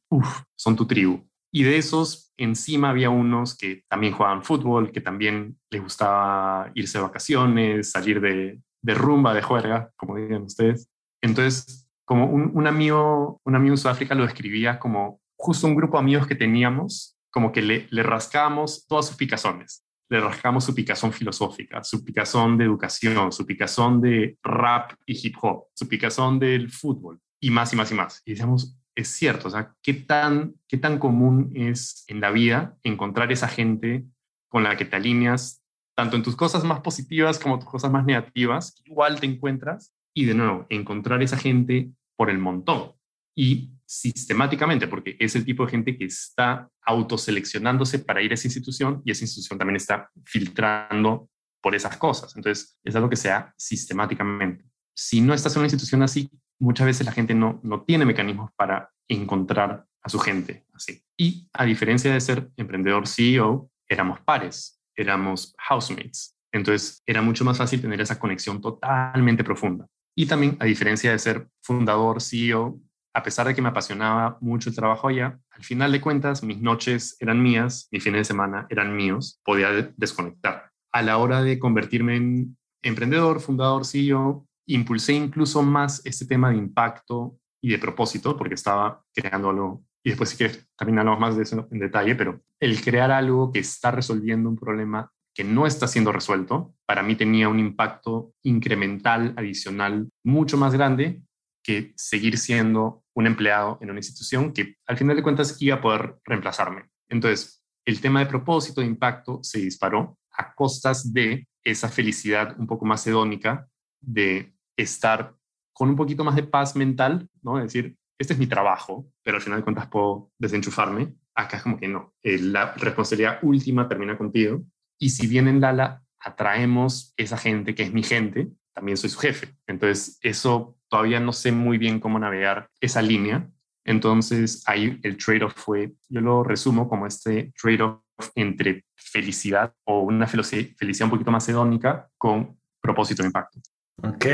[0.56, 1.28] son tu tribu.
[1.52, 6.98] Y de esos, encima había unos que también jugaban fútbol, que también les gustaba irse
[6.98, 8.62] de vacaciones, salir de,
[8.94, 10.90] rumba, de juerga, como digan ustedes.
[11.22, 16.04] Entonces, como un, amigo, un amigo en Sudáfrica lo describía como justo un grupo de
[16.04, 19.86] amigos que teníamos, como que le, rascábamos todas sus picazones.
[20.10, 25.36] Le rascamos su picazón filosófica, su picazón de educación, su picazón de rap y hip
[25.40, 28.24] hop, su picazón del fútbol, y más y más y más.
[28.26, 32.76] Y decíamos, es cierto, o sea, ¿qué tan, qué tan común es en la vida
[32.82, 34.04] encontrar esa gente
[34.50, 35.62] con la que te alineas,
[35.96, 40.26] tanto en tus cosas más positivas como tus cosas más negativas, igual te encuentras, y
[40.26, 42.97] de nuevo, encontrar esa gente por el montón
[43.38, 48.48] y sistemáticamente, porque es el tipo de gente que está autoseleccionándose para ir a esa
[48.48, 51.30] institución y esa institución también está filtrando
[51.62, 52.36] por esas cosas.
[52.36, 54.66] Entonces, es algo que sea sistemáticamente.
[54.96, 58.50] Si no estás en una institución así, muchas veces la gente no, no tiene mecanismos
[58.56, 61.04] para encontrar a su gente así.
[61.16, 66.36] Y a diferencia de ser emprendedor CEO, éramos pares, éramos housemates.
[66.52, 69.88] Entonces era mucho más fácil tener esa conexión totalmente profunda.
[70.16, 72.82] Y también, a diferencia de ser fundador, CEO,
[73.18, 76.62] a pesar de que me apasionaba mucho el trabajo allá, al final de cuentas mis
[76.62, 80.70] noches eran mías, mis fines de semana eran míos, podía desconectar.
[80.92, 86.58] A la hora de convertirme en emprendedor, fundador, CEO, impulsé incluso más este tema de
[86.58, 91.36] impacto y de propósito, porque estaba creando algo, y después si quieres también hablamos más
[91.36, 95.66] de eso en detalle, pero el crear algo que está resolviendo un problema que no
[95.66, 101.24] está siendo resuelto, para mí tenía un impacto incremental, adicional, mucho más grande
[101.68, 105.82] que seguir siendo un empleado en una institución que al final de cuentas iba a
[105.82, 106.86] poder reemplazarme.
[107.10, 112.68] Entonces, el tema de propósito, de impacto, se disparó a costas de esa felicidad un
[112.68, 113.68] poco más hedónica
[114.00, 115.34] de estar
[115.74, 117.58] con un poquito más de paz mental, ¿no?
[117.58, 121.16] Es decir, este es mi trabajo, pero al final de cuentas puedo desenchufarme.
[121.34, 124.62] Acá es como que no, la responsabilidad última termina contigo.
[125.00, 129.20] Y si bien en Lala atraemos esa gente que es mi gente, también soy su
[129.20, 129.56] jefe.
[129.66, 133.50] Entonces, eso todavía no sé muy bien cómo navegar esa línea.
[133.86, 138.02] Entonces, ahí el trade-off fue, yo lo resumo como este trade-off
[138.36, 143.60] entre felicidad o una felicidad un poquito más hedónica con propósito de impacto.
[144.04, 144.28] Ok,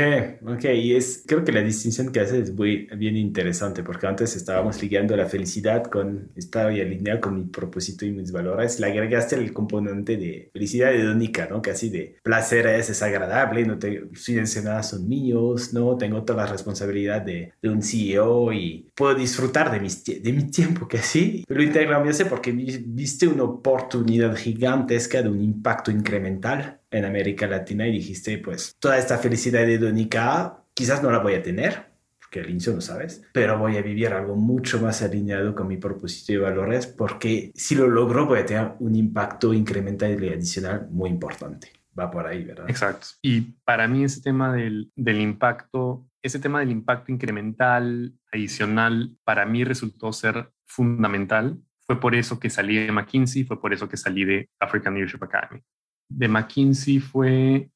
[0.46, 4.36] ok, y es, creo que la distinción que haces es muy bien interesante, porque antes
[4.36, 9.36] estábamos ligando la felicidad con, estaba alineado con mi propósito y mis valores, le agregaste
[9.36, 11.62] el componente de felicidad hedónica, ¿no?
[11.62, 15.96] Casi de placer es, agradable, no te, si nada son míos, ¿no?
[15.96, 20.44] Tengo toda la responsabilidad de, de un CEO y puedo disfrutar de, mis, de mi
[20.50, 21.42] tiempo casi.
[21.48, 27.92] Lo intercambiaste porque viste una oportunidad gigantesca de un impacto incremental en América Latina y
[27.92, 31.86] dijiste, pues, toda esta felicidad hedónica quizás no la voy a tener,
[32.20, 35.76] porque al inicio no sabes, pero voy a vivir algo mucho más alineado con mi
[35.76, 40.88] propósito y valores, porque si lo logro voy a tener un impacto incremental y adicional
[40.90, 41.68] muy importante.
[41.98, 42.68] Va por ahí, ¿verdad?
[42.68, 43.06] Exacto.
[43.22, 49.46] Y para mí ese tema del, del impacto, ese tema del impacto incremental, adicional, para
[49.46, 53.98] mí resultó ser fundamental fue por eso que salí de McKinsey, fue por eso que
[53.98, 55.62] salí de African Leadership Academy
[56.08, 57.70] de McKinsey fue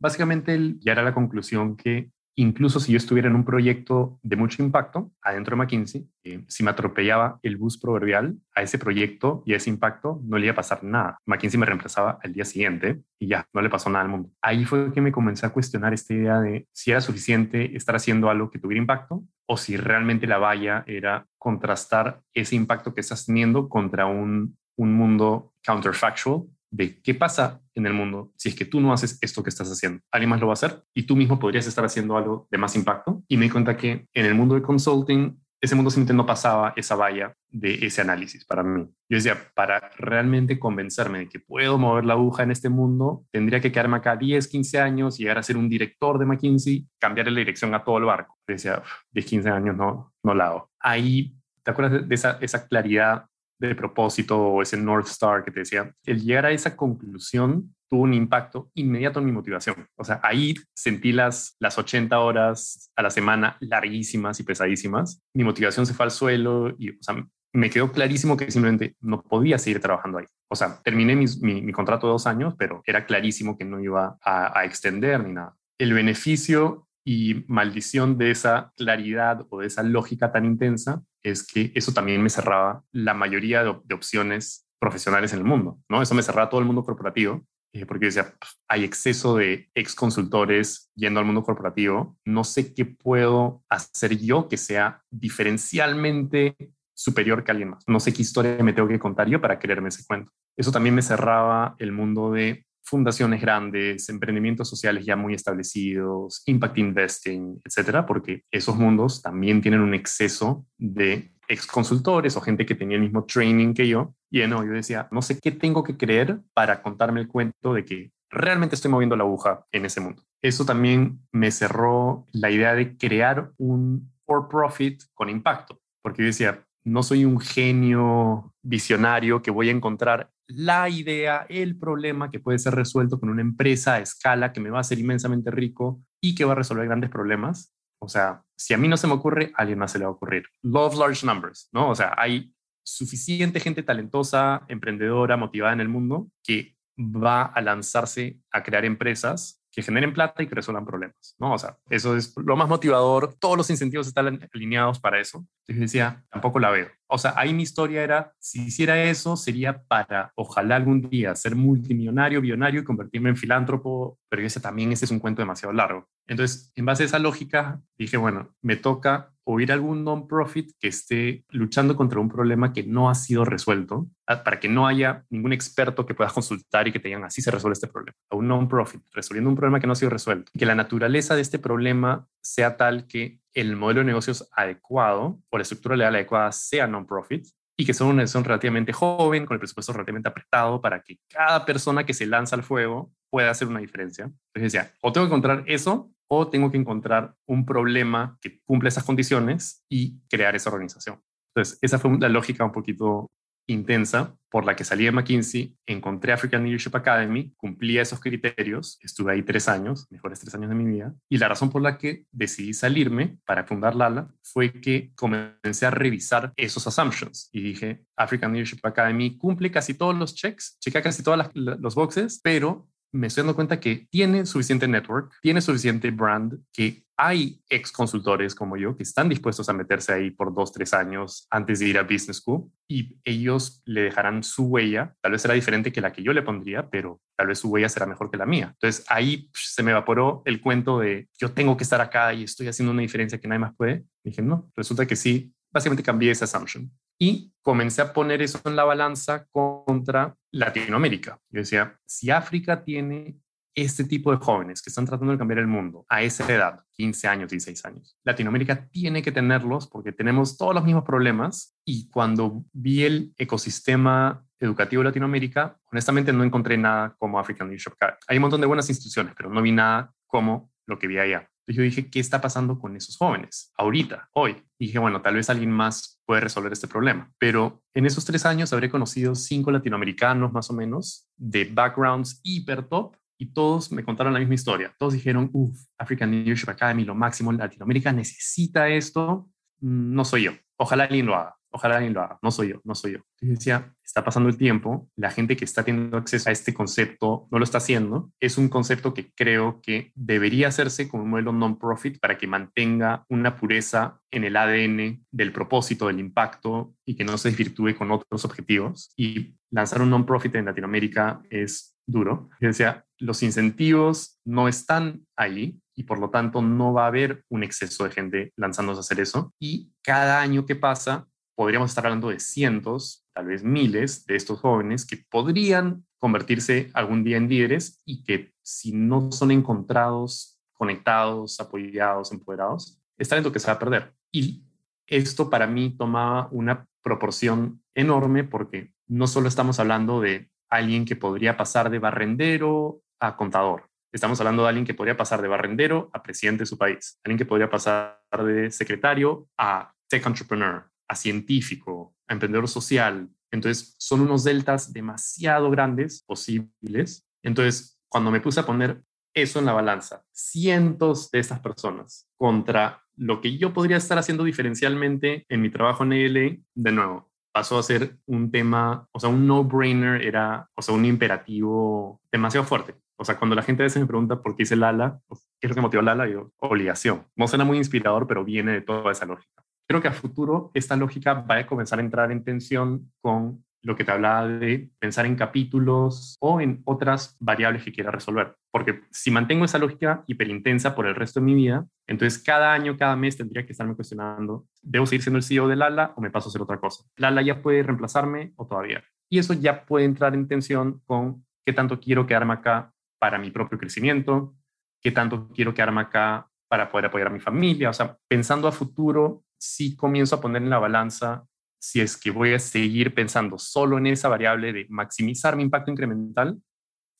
[0.00, 4.36] básicamente el, ya era la conclusión que incluso si yo estuviera en un proyecto de
[4.36, 9.42] mucho impacto adentro de McKinsey, eh, si me atropellaba el bus proverbial a ese proyecto
[9.44, 11.18] y a ese impacto, no le iba a pasar nada.
[11.26, 14.30] McKinsey me reemplazaba al día siguiente y ya, no le pasó nada al mundo.
[14.40, 18.30] Ahí fue que me comencé a cuestionar esta idea de si era suficiente estar haciendo
[18.30, 23.26] algo que tuviera impacto o si realmente la valla era contrastar ese impacto que estás
[23.26, 28.64] teniendo contra un, un mundo counterfactual de qué pasa en el mundo si es que
[28.64, 30.02] tú no haces esto que estás haciendo.
[30.10, 32.74] Alguien más lo va a hacer y tú mismo podrías estar haciendo algo de más
[32.74, 33.22] impacto.
[33.28, 36.72] Y me di cuenta que en el mundo de consulting, ese mundo simplemente no pasaba
[36.74, 38.84] esa valla de ese análisis para mí.
[39.08, 43.60] Yo decía, para realmente convencerme de que puedo mover la aguja en este mundo, tendría
[43.60, 47.38] que quedarme acá 10, 15 años, llegar a ser un director de McKinsey, cambiar la
[47.38, 48.38] dirección a todo el barco.
[48.48, 48.82] Yo decía,
[49.12, 50.70] 10, 15 años no, no la hago.
[50.80, 53.26] Ahí, ¿te acuerdas de esa, esa claridad
[53.68, 58.02] de propósito o ese North Star que te decía, el llegar a esa conclusión tuvo
[58.02, 59.86] un impacto inmediato en mi motivación.
[59.96, 65.22] O sea, ahí sentí las, las 80 horas a la semana larguísimas y pesadísimas.
[65.34, 69.22] Mi motivación se fue al suelo y, o sea, me quedó clarísimo que simplemente no
[69.22, 70.26] podía seguir trabajando ahí.
[70.48, 74.58] O sea, terminé mi, contrato de dos años, pero era clarísimo que no iba a,
[74.58, 75.54] a extender ni nada.
[75.78, 81.72] El beneficio y maldición de esa claridad o de esa lógica tan intensa es que
[81.74, 86.02] eso también me cerraba la mayoría de, opciones profesionales en el mundo, ¿no?
[86.02, 88.34] Eso me cerraba todo el mundo corporativo eh, porque decía,
[88.68, 94.48] hay exceso de ex consultores yendo al mundo corporativo, no sé qué puedo hacer yo
[94.48, 96.56] que sea diferencialmente
[96.94, 97.84] superior que alguien más.
[97.86, 100.30] No sé qué historia me tengo que contar yo para creerme ese cuento.
[100.56, 106.78] Eso también me cerraba el mundo de fundaciones grandes, emprendimientos sociales ya muy establecidos, impact
[106.78, 112.74] investing, etcétera, porque esos mundos también tienen un exceso de ex consultores o gente que
[112.74, 114.14] tenía el mismo training que yo.
[114.30, 117.84] Y no, yo decía, no sé qué tengo que creer para contarme el cuento de
[117.84, 120.22] que realmente estoy moviendo la aguja en ese mundo.
[120.40, 126.26] Eso también me cerró la idea de crear un for profit con impacto, porque yo
[126.26, 132.40] decía, no soy un genio visionario que voy a encontrar la idea, el problema que
[132.40, 136.02] puede ser resuelto con una empresa a escala que me va a hacer inmensamente rico
[136.20, 137.74] y que va a resolver grandes problemas.
[138.00, 140.10] O sea, si a mí no se me ocurre, a alguien más se le va
[140.10, 140.44] a ocurrir.
[140.62, 141.90] Love large numbers, ¿no?
[141.90, 142.52] O sea, hay
[142.84, 149.62] suficiente gente talentosa, emprendedora, motivada en el mundo que va a lanzarse a crear empresas
[149.72, 151.54] que generen plata y que resuelvan problemas, ¿no?
[151.54, 155.46] O sea, eso es lo más motivador, todos los incentivos están alineados para eso.
[155.66, 156.88] Entonces decía, tampoco la veo.
[157.12, 161.54] O sea, ahí mi historia era, si hiciera eso, sería para, ojalá algún día, ser
[161.54, 166.08] multimillonario, billonario y convertirme en filántropo, pero ese también ese es un cuento demasiado largo.
[166.26, 170.70] Entonces, en base a esa lógica, dije, bueno, me toca o ir a algún non-profit
[170.80, 174.86] que esté luchando contra un problema que no ha sido resuelto, ah, para que no
[174.86, 178.16] haya ningún experto que puedas consultar y que te digan así se resuelve este problema.
[178.30, 180.50] A un non-profit, resolviendo un problema que no ha sido resuelto.
[180.56, 185.58] Que la naturaleza de este problema sea tal que el modelo de negocios adecuado o
[185.58, 189.58] la estructura legal adecuada sea non-profit y que son una organización relativamente joven, con el
[189.58, 193.80] presupuesto relativamente apretado, para que cada persona que se lanza al fuego pueda hacer una
[193.80, 194.24] diferencia.
[194.24, 198.88] Entonces decía, o tengo que encontrar eso o tengo que encontrar un problema que cumple
[198.88, 201.20] esas condiciones y crear esa organización.
[201.54, 203.30] Entonces, esa fue la lógica un poquito
[203.66, 209.32] intensa por la que salí de McKinsey, encontré African Leadership Academy, cumplía esos criterios, estuve
[209.32, 212.26] ahí tres años, mejores tres años de mi vida, y la razón por la que
[212.30, 218.52] decidí salirme para fundar Lala fue que comencé a revisar esos assumptions y dije, African
[218.52, 223.42] Leadership Academy cumple casi todos los checks, checa casi todos los boxes, pero me estoy
[223.42, 228.96] dando cuenta que tiene suficiente network, tiene suficiente brand, que hay ex consultores como yo
[228.96, 232.38] que están dispuestos a meterse ahí por dos, tres años antes de ir a Business
[232.38, 235.14] School y ellos le dejarán su huella.
[235.20, 237.88] Tal vez será diferente que la que yo le pondría, pero tal vez su huella
[237.88, 238.70] será mejor que la mía.
[238.74, 242.68] Entonces ahí se me evaporó el cuento de yo tengo que estar acá y estoy
[242.68, 244.04] haciendo una diferencia que nadie más puede.
[244.24, 245.52] dije, no, resulta que sí.
[245.72, 251.38] Básicamente cambié esa assumption y comencé a poner eso en la balanza contra Latinoamérica.
[251.50, 253.38] Yo decía, si África tiene
[253.74, 257.28] este tipo de jóvenes que están tratando de cambiar el mundo a esa edad, 15
[257.28, 258.18] años, 16 años.
[258.24, 264.44] Latinoamérica tiene que tenerlos porque tenemos todos los mismos problemas y cuando vi el ecosistema
[264.60, 267.94] educativo de Latinoamérica, honestamente no encontré nada como African Leadership
[268.28, 271.48] Hay un montón de buenas instituciones, pero no vi nada como lo que vi allá.
[271.62, 274.64] Entonces yo dije, ¿qué está pasando con esos jóvenes ahorita, hoy?
[274.78, 277.30] Y dije, bueno, tal vez alguien más puede resolver este problema.
[277.38, 282.82] Pero en esos tres años habré conocido cinco latinoamericanos más o menos de backgrounds hiper
[282.82, 284.94] top y todos me contaron la misma historia.
[284.96, 289.48] Todos dijeron, uff, African Leadership Academy, lo máximo, Latinoamérica necesita esto.
[289.80, 290.52] Mm, no soy yo.
[290.76, 291.56] Ojalá alguien lo haga.
[291.72, 292.38] Ojalá alguien lo haga.
[292.40, 293.18] No soy yo, no soy yo.
[293.40, 297.48] Y decía, está pasando el tiempo, la gente que está teniendo acceso a este concepto
[297.50, 298.30] no lo está haciendo.
[298.38, 303.24] Es un concepto que creo que debería hacerse como un modelo non-profit para que mantenga
[303.28, 308.12] una pureza en el ADN del propósito, del impacto y que no se desvirtúe con
[308.12, 309.12] otros objetivos.
[309.16, 312.50] Y lanzar un non-profit en Latinoamérica es duro.
[312.60, 317.44] Yo decía, los incentivos no están ahí y por lo tanto no va a haber
[317.48, 319.54] un exceso de gente lanzándose a hacer eso.
[319.58, 324.60] Y cada año que pasa, podríamos estar hablando de cientos, tal vez miles de estos
[324.60, 331.60] jóvenes que podrían convertirse algún día en líderes y que si no son encontrados, conectados,
[331.60, 334.14] apoyados, empoderados, es talento que se va a perder.
[334.30, 334.64] Y
[335.06, 341.16] esto para mí toma una proporción enorme porque no solo estamos hablando de alguien que
[341.16, 343.90] podría pasar de barrendero a contador.
[344.10, 347.36] Estamos hablando de alguien que podría pasar de barrendero a presidente de su país, alguien
[347.36, 353.28] que podría pasar de secretario a tech entrepreneur, a científico, a emprendedor social.
[353.50, 357.26] Entonces, son unos deltas demasiado grandes posibles.
[357.42, 359.02] Entonces, cuando me puse a poner
[359.34, 364.44] eso en la balanza, cientos de estas personas contra lo que yo podría estar haciendo
[364.44, 369.30] diferencialmente en mi trabajo en ELE, de nuevo, pasó a ser un tema, o sea,
[369.30, 372.94] un no-brainer era, o sea, un imperativo demasiado fuerte.
[373.16, 375.66] O sea, cuando la gente a veces me pregunta por qué hice Lala, pues, ¿qué
[375.66, 376.24] es lo que motivó Lala?
[376.24, 377.26] Digo, obligación.
[377.36, 380.96] No suena muy inspirador, pero viene de toda esa lógica creo que a futuro esta
[380.96, 385.26] lógica va a comenzar a entrar en tensión con lo que te hablaba de pensar
[385.26, 388.54] en capítulos o en otras variables que quiera resolver.
[388.70, 392.96] Porque si mantengo esa lógica hiperintensa por el resto de mi vida, entonces cada año,
[392.96, 396.30] cada mes tendría que estarme cuestionando, ¿debo seguir siendo el CEO de Lala o me
[396.30, 397.04] paso a hacer otra cosa?
[397.16, 399.02] ¿Lala ya puede reemplazarme o todavía?
[399.28, 403.50] Y eso ya puede entrar en tensión con qué tanto quiero quedarme acá para mi
[403.50, 404.54] propio crecimiento,
[405.00, 407.90] qué tanto quiero quedarme acá para poder apoyar a mi familia.
[407.90, 411.46] O sea, pensando a futuro, sí comienzo a poner en la balanza
[411.82, 415.90] si es que voy a seguir pensando solo en esa variable de maximizar mi impacto
[415.90, 416.56] incremental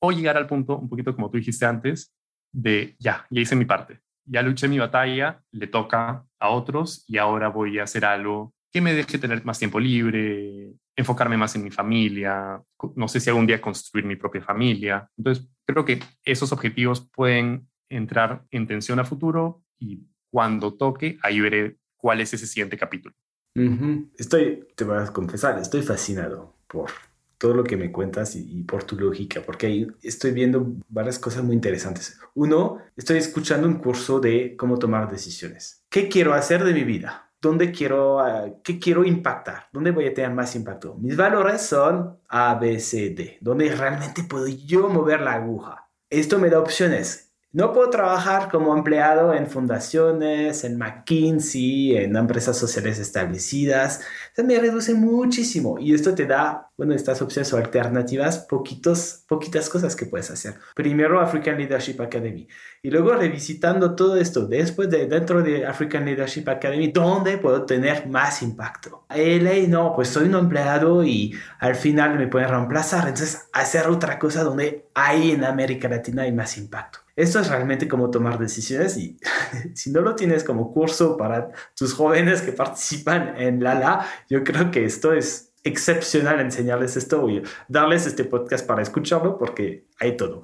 [0.00, 2.14] o llegar al punto, un poquito como tú dijiste antes,
[2.52, 7.18] de ya, ya hice mi parte, ya luché mi batalla, le toca a otros y
[7.18, 11.64] ahora voy a hacer algo que me deje tener más tiempo libre, enfocarme más en
[11.64, 12.62] mi familia,
[12.94, 15.08] no sé si algún día construir mi propia familia.
[15.16, 21.40] Entonces, creo que esos objetivos pueden entrar en tensión a futuro y cuando toque, ahí
[21.40, 23.12] veré cuál es ese siguiente capítulo.
[23.54, 26.90] Estoy, te voy a confesar, estoy fascinado por
[27.38, 31.42] todo lo que me cuentas y, por tu lógica, porque ahí estoy viendo varias cosas
[31.42, 32.18] muy interesantes.
[32.34, 35.84] Uno, estoy escuchando un curso de cómo tomar decisiones.
[35.88, 37.32] ¿Qué quiero hacer de mi vida?
[37.40, 39.66] ¿Dónde quiero, ah, qué quiero impactar?
[39.72, 40.94] ¿Dónde voy a tener más impacto?
[40.94, 43.38] Mis valores son A, B, C, D.
[43.40, 45.90] ¿Dónde realmente puedo yo mover la aguja?
[46.08, 52.56] Esto me da opciones no puedo trabajar como empleado en fundaciones, en McKinsey, en empresas
[52.56, 54.00] sociales establecidas.
[54.34, 59.68] Se me reduce muchísimo y esto te da, bueno, estas opciones o alternativas, poquitos, poquitas
[59.68, 60.54] cosas que puedes hacer.
[60.74, 62.48] Primero African Leadership Academy
[62.82, 68.06] y luego revisitando todo esto después de dentro de African Leadership Academy, ¿dónde puedo tener
[68.06, 69.04] más impacto?
[69.10, 74.18] LA, no, pues soy un empleado y al final me pueden reemplazar, entonces hacer otra
[74.18, 77.00] cosa donde hay en América Latina hay más impacto.
[77.14, 79.18] Esto es realmente como tomar decisiones y
[79.74, 84.70] si no lo tienes como curso para tus jóvenes que participan en Lala, yo creo
[84.70, 90.42] que esto es excepcional enseñarles esto y darles este podcast para escucharlo porque hay todo.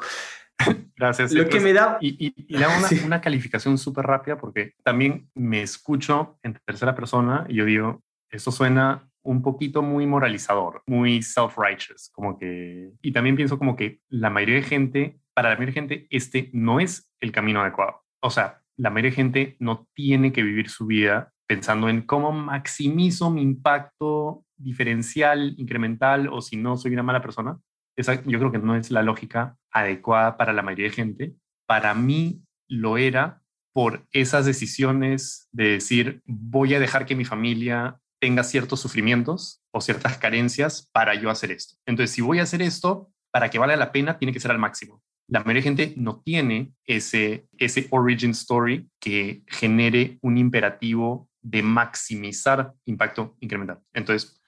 [0.96, 1.32] Gracias.
[1.32, 1.98] Lo que me da...
[2.00, 7.56] Y, hago una, una calificación súper rápida porque también me escucho en tercera persona y
[7.56, 12.92] yo digo, esto suena un poquito muy moralizador, muy self-righteous, como que...
[13.02, 16.50] Y también pienso como que la mayoría de gente para la mayoría de gente este
[16.52, 18.02] no es el camino adecuado.
[18.20, 22.32] O sea, la mayoría de gente no tiene que vivir su vida pensando en cómo
[22.32, 27.60] maximizo mi impacto diferencial, incremental, o si no soy una mala persona.
[27.96, 31.36] Esa yo creo que no es la lógica adecuada para la mayoría de gente.
[31.68, 33.40] Para mí lo era
[33.72, 39.80] por esas decisiones de decir, voy a dejar que mi familia tenga ciertos sufrimientos o
[39.80, 41.76] ciertas carencias para yo hacer esto.
[41.86, 44.58] Entonces, si voy a hacer esto, para que valga la pena, tiene que ser al
[44.58, 51.28] máximo la mayoría de gente no tiene ese, ese origin story que genere un imperativo
[51.42, 53.80] de maximizar impacto incremental.
[53.92, 54.40] Entonces,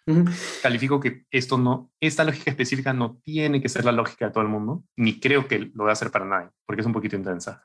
[0.62, 4.42] califico que esto no, esta lógica específica no tiene que ser la lógica de todo
[4.42, 7.14] el mundo, ni creo que lo va a hacer para nadie, porque es un poquito
[7.14, 7.62] intensa.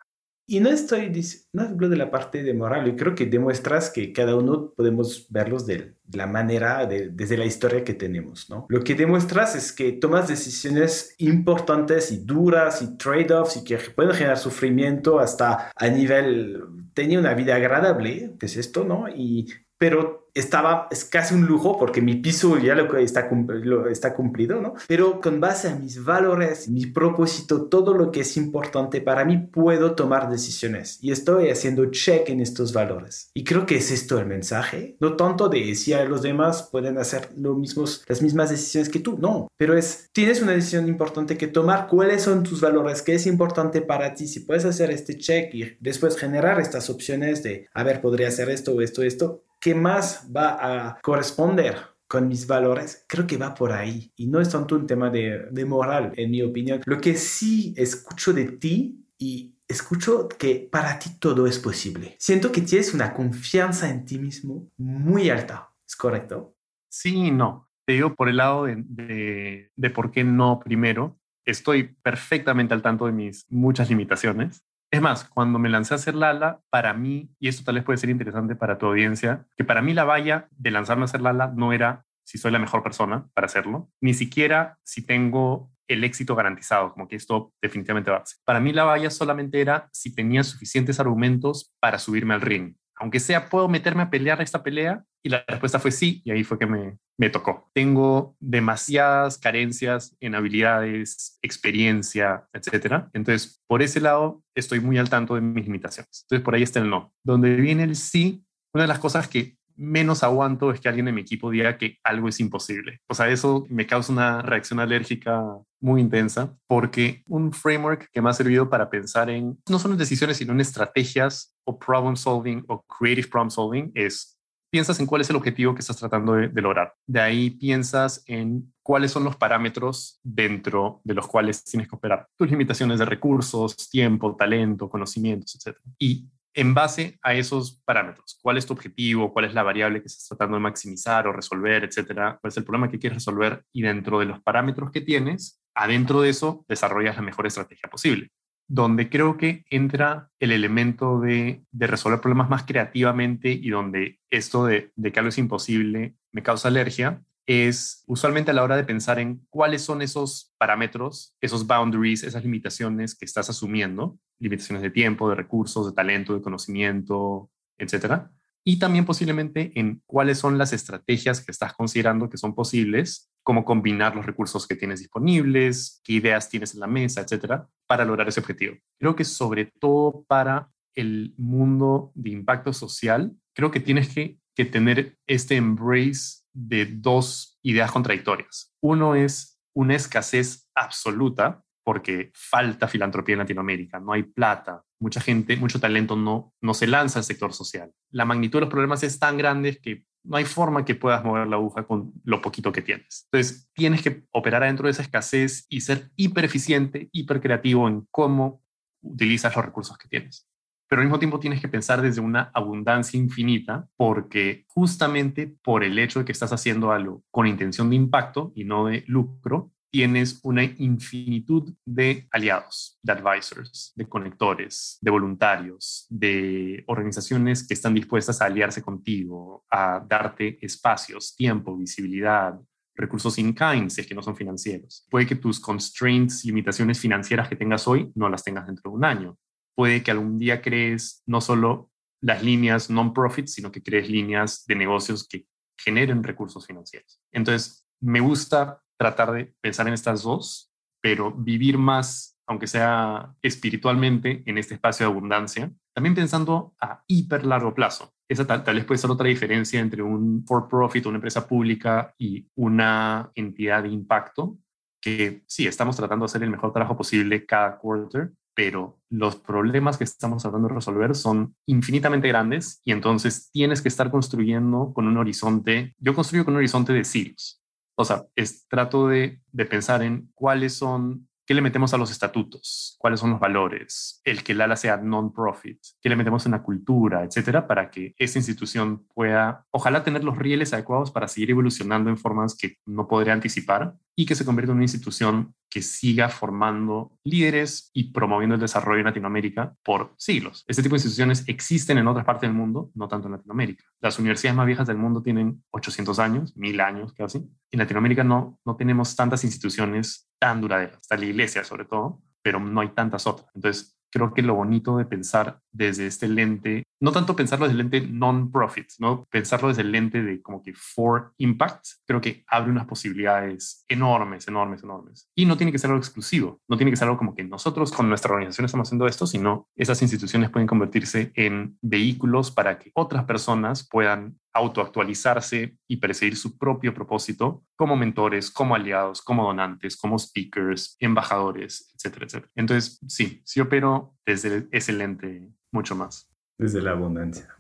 [0.47, 1.11] Y no estoy,
[1.53, 5.25] no hablo de la parte de moral, yo creo que demuestras que cada uno podemos
[5.29, 8.67] verlos de la manera, de, desde la historia que tenemos, ¿no?
[8.69, 14.13] Lo que demuestras es que tomas decisiones importantes y duras y trade-offs y que pueden
[14.13, 16.61] generar sufrimiento hasta a nivel,
[16.93, 19.07] tenía una vida agradable, que es esto, ¿no?
[19.09, 19.47] Y,
[19.78, 24.61] pero estaba, es casi un lujo porque mi piso ya lo está, lo está cumplido,
[24.61, 24.73] ¿no?
[24.88, 29.38] Pero con base a mis valores, mi propósito, todo lo que es importante para mí,
[29.38, 30.99] puedo tomar decisiones.
[31.01, 33.32] Y estoy haciendo check en estos valores.
[33.34, 36.97] Y creo que es esto el mensaje, no tanto de si a los demás pueden
[36.97, 41.38] hacer lo mismos, las mismas decisiones que tú, no, pero es, tienes una decisión importante
[41.38, 45.17] que tomar, cuáles son tus valores, qué es importante para ti, si puedes hacer este
[45.17, 49.44] check y después generar estas opciones de, a ver, podría hacer esto o esto, esto,
[49.66, 51.76] ¿qué más va a corresponder
[52.07, 54.13] con mis valores, creo que va por ahí.
[54.16, 56.82] Y no es tanto un tema de, de, moral, en mi opinión.
[56.86, 62.16] Lo que sí escucho de ti y escucho que para ti todo es posible.
[62.20, 65.72] Siento que tienes una confianza en ti mismo muy alta.
[65.84, 66.55] ¿Es correcto?
[66.88, 67.68] Sí y no.
[67.88, 71.18] Te digo por el lado de, de, de por qué no primero.
[71.43, 74.63] Estoy perfectamente al tanto de mis muchas limitaciones
[74.95, 77.97] es más, cuando me lancé a hacer Lala, para mí, y esto tal vez puede
[77.97, 81.51] ser interesante para tu audiencia, que para mí la valla de lanzarme a hacer Lala
[81.55, 86.35] no era si soy la mejor persona para hacerlo, ni siquiera si tengo el éxito
[86.35, 88.23] garantizado, como que esto definitivamente va.
[88.43, 93.19] Para mí la valla solamente era si tenía suficientes argumentos para subirme al ring aunque
[93.19, 95.03] sea, ¿puedo meterme a pelear esta pelea?
[95.23, 97.69] Y la respuesta fue sí, y ahí fue que me, me tocó.
[97.73, 103.09] Tengo demasiadas carencias en habilidades, experiencia, etcétera.
[103.13, 106.25] Entonces, por ese lado, estoy muy al tanto de mis limitaciones.
[106.25, 107.13] Entonces, por ahí está el no.
[107.23, 111.15] Donde viene el sí, una de las cosas que menos aguanto es que alguien en
[111.15, 113.01] mi equipo diga que algo es imposible.
[113.07, 115.43] O sea, eso me causa una reacción alérgica
[115.80, 119.99] muy intensa porque un framework que me ha servido para pensar en no solo en
[119.99, 124.36] decisiones, sino en estrategias o problem solving o creative problem solving es
[124.71, 126.93] piensas en cuál es el objetivo que estás tratando de, de, lograr.
[127.07, 132.28] De ahí piensas en cuáles son los parámetros dentro de los cuales tienes que operar.
[132.38, 135.78] Tus limitaciones de recursos, tiempo, talento, conocimientos, etc.
[135.97, 138.39] Y en base a esos parámetros.
[138.41, 139.31] ¿Cuál es tu objetivo?
[139.33, 142.37] ¿Cuál es la variable que estás tratando de maximizar o resolver, etcétera?
[142.39, 143.63] ¿Cuál es el problema que quieres resolver?
[143.73, 148.29] Y dentro de los parámetros que tienes, adentro de eso, desarrollas la mejor estrategia posible.
[148.67, 154.91] Donde creo que entra el elemento de, resolver problemas más creativamente y donde esto de,
[154.95, 159.19] de que algo es imposible me causa alergia, es usualmente a la hora de pensar
[159.19, 165.29] en cuáles son esos parámetros, esos boundaries, esas limitaciones que estás asumiendo, limitaciones de tiempo,
[165.29, 168.31] de recursos, de talento, de conocimiento, etcétera.
[168.63, 173.63] Y también posiblemente en cuáles son las estrategias que estás considerando que son posibles, cómo
[173.63, 178.27] combinar los recursos que tienes disponibles, qué ideas tienes en la mesa, etcétera, para lograr
[178.27, 178.75] ese objetivo.
[178.99, 184.65] Creo que sobre todo para el mundo de impacto social, creo que tienes que, que
[184.65, 188.73] tener este embrace de dos ideas contradictorias.
[188.81, 195.55] Uno es una escasez absoluta porque falta filantropía en Latinoamérica, no hay plata, mucha gente,
[195.57, 197.91] mucho talento no, no se lanza al sector social.
[198.09, 201.47] La magnitud de los problemas es tan grande que no hay forma que puedas mover
[201.47, 203.27] la aguja con lo poquito que tienes.
[203.31, 208.07] Entonces, tienes que operar adentro de esa escasez y ser hiper eficiente, hiper creativo en
[208.09, 208.63] cómo
[209.01, 210.47] utilizas los recursos que tienes
[210.95, 215.99] pero al mismo tiempo tienes que pensar desde una abundancia infinita porque justamente por el
[215.99, 220.39] hecho de que estás haciendo algo con intención de impacto y no de lucro, tienes
[220.43, 228.41] una infinitud de aliados, de advisors, de conectores, de voluntarios, de organizaciones que están dispuestas
[228.41, 232.57] a aliarse contigo, a darte espacios, tiempo, visibilidad,
[232.95, 235.05] recursos in kind, si es que no son financieros.
[235.11, 239.03] Puede que tus constraints, limitaciones financieras que tengas hoy, no las tengas dentro de un
[239.03, 239.37] año
[239.76, 244.76] puede que algún día crees no solo las líneas non-profit, sino que crees líneas de
[244.76, 245.45] negocios que
[245.78, 247.21] generen recursos financieros.
[247.32, 250.71] Entonces, me gusta tratar de pensar en estas dos,
[251.01, 257.45] pero vivir más, aunque sea espiritualmente, en este espacio de abundancia, también pensando a hiper
[257.45, 258.13] largo plazo.
[258.28, 262.47] Esa tal, tal vez puede ser otra diferencia entre un for-profit, una empresa pública y
[262.55, 264.57] una entidad de impacto,
[265.01, 269.97] que sí, estamos tratando de hacer el mejor trabajo posible cada quarter, pero los problemas
[269.97, 275.07] que estamos tratando de resolver son infinitamente grandes y entonces tienes que estar construyendo con
[275.07, 277.61] un horizonte, yo construyo con un horizonte de siglos.
[277.97, 282.09] O sea, es, trato de, de pensar en cuáles son ¿Qué le metemos a los
[282.09, 282.95] estatutos?
[282.97, 284.19] ¿Cuáles son los valores?
[284.23, 285.79] El que el ala sea non-profit.
[286.01, 287.67] ¿Qué le metemos en la cultura, etcétera?
[287.67, 292.57] Para que esta institución pueda, ojalá, tener los rieles adecuados para seguir evolucionando en formas
[292.57, 297.89] que no podría anticipar y que se convierta en una institución que siga formando líderes
[297.93, 300.63] y promoviendo el desarrollo en Latinoamérica por siglos.
[300.68, 303.84] Este tipo de instituciones existen en otras partes del mundo, no tanto en Latinoamérica.
[303.99, 307.39] Las universidades más viejas del mundo tienen 800 años, 1000 años casi.
[307.72, 311.01] En Latinoamérica no, no tenemos tantas instituciones tan duraderas.
[311.01, 313.49] Está la iglesia sobre todo, pero no hay tantas otras.
[313.53, 317.89] Entonces, creo que lo bonito de pensar desde este lente, no tanto pensarlo desde el
[317.89, 319.26] lente non-profit, ¿no?
[319.30, 324.47] pensarlo desde el lente de como que for impact, creo que abre unas posibilidades enormes,
[324.47, 325.30] enormes, enormes.
[325.36, 327.91] Y no tiene que ser algo exclusivo, no tiene que ser algo como que nosotros
[327.91, 332.91] con nuestra organización estamos haciendo esto, sino esas instituciones pueden convertirse en vehículos para que
[332.93, 339.97] otras personas puedan autoactualizarse y perseguir su propio propósito como mentores, como aliados, como donantes,
[339.97, 342.51] como speakers, embajadores, etcétera, etcétera.
[342.55, 346.30] Entonces, sí, sí opero desde ese lente mucho más.
[346.57, 347.53] Desde la abundancia.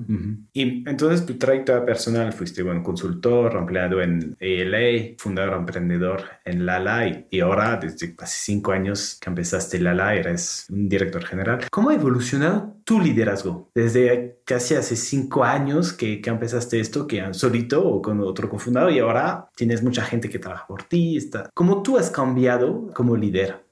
[0.53, 7.05] Y entonces tu trayectoria personal, fuiste buen consultor, empleado en ALA, fundador emprendedor en Lala
[7.05, 11.65] y, y, ahora desde casi cinco años que empezaste Lala eres un director general.
[11.69, 17.33] ¿Cómo ha evolucionado tu liderazgo desde casi hace cinco años que, que empezaste esto, que
[17.33, 21.17] solito o con otro cofundador y ahora tienes mucha gente que trabaja por ti?
[21.17, 21.49] Está...
[21.53, 23.64] ¿Cómo tú has cambiado como líder?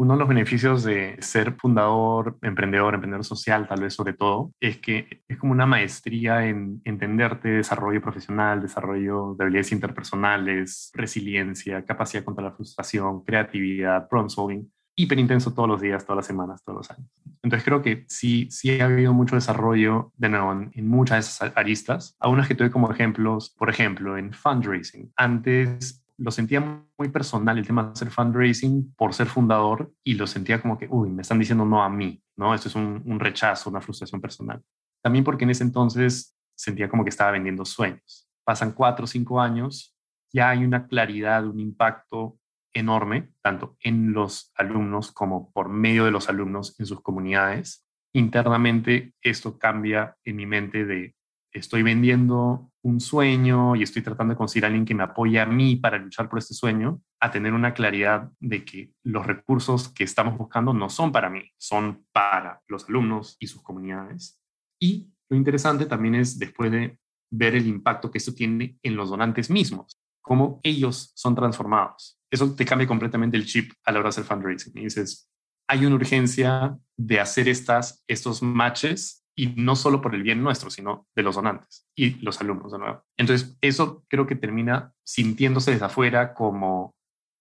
[0.00, 4.78] Uno de los beneficios de ser fundador, emprendedor, emprendedor social, tal vez sobre todo, es
[4.78, 12.24] que es como una maestría en entenderte, desarrollo profesional, desarrollo de habilidades interpersonales, resiliencia, capacidad
[12.24, 16.78] contra la frustración, creatividad, problem solving, hiper intenso todos los días, todas las semanas, todos
[16.78, 17.10] los años.
[17.42, 21.56] Entonces creo que sí, sí ha habido mucho desarrollo de nuevo en, muchas de esas
[21.58, 22.16] aristas.
[22.20, 25.12] Algunas que tuve como ejemplos, por ejemplo, en fundraising.
[25.16, 30.26] Antes lo sentía muy personal el tema de hacer fundraising por ser fundador y lo
[30.26, 32.54] sentía como que, uy, me están diciendo no a mí, ¿no?
[32.54, 34.62] Esto es un, rechazo, una frustración personal.
[35.02, 38.28] También porque en ese entonces sentía como que estaba vendiendo sueños.
[38.44, 39.96] Pasan cuatro o cinco años,
[40.30, 42.38] ya hay una claridad, un impacto
[42.74, 47.86] enorme, tanto en los alumnos como por medio de los alumnos en sus comunidades.
[48.12, 51.14] Internamente esto cambia en mi mente de
[51.52, 55.46] estoy vendiendo un sueño y estoy tratando de conseguir a alguien que me apoye a
[55.46, 60.04] mí para luchar por este sueño, a tener una claridad de que los recursos que
[60.04, 64.40] estamos buscando no son para mí, son para los alumnos y sus comunidades.
[64.80, 66.98] Y lo interesante también es después de
[67.30, 72.18] ver el impacto que esto tiene en los donantes mismos, cómo ellos son transformados.
[72.30, 74.76] Eso te cambia completamente el chip a la hora de hacer fundraising.
[74.76, 75.28] Y dices,
[75.68, 80.70] hay una urgencia de hacer estas, estos matches y no solo por el bien nuestro,
[80.70, 83.04] sino de los donantes y los alumnos de nuevo.
[83.16, 86.94] Entonces, eso creo que termina sintiéndose desde afuera como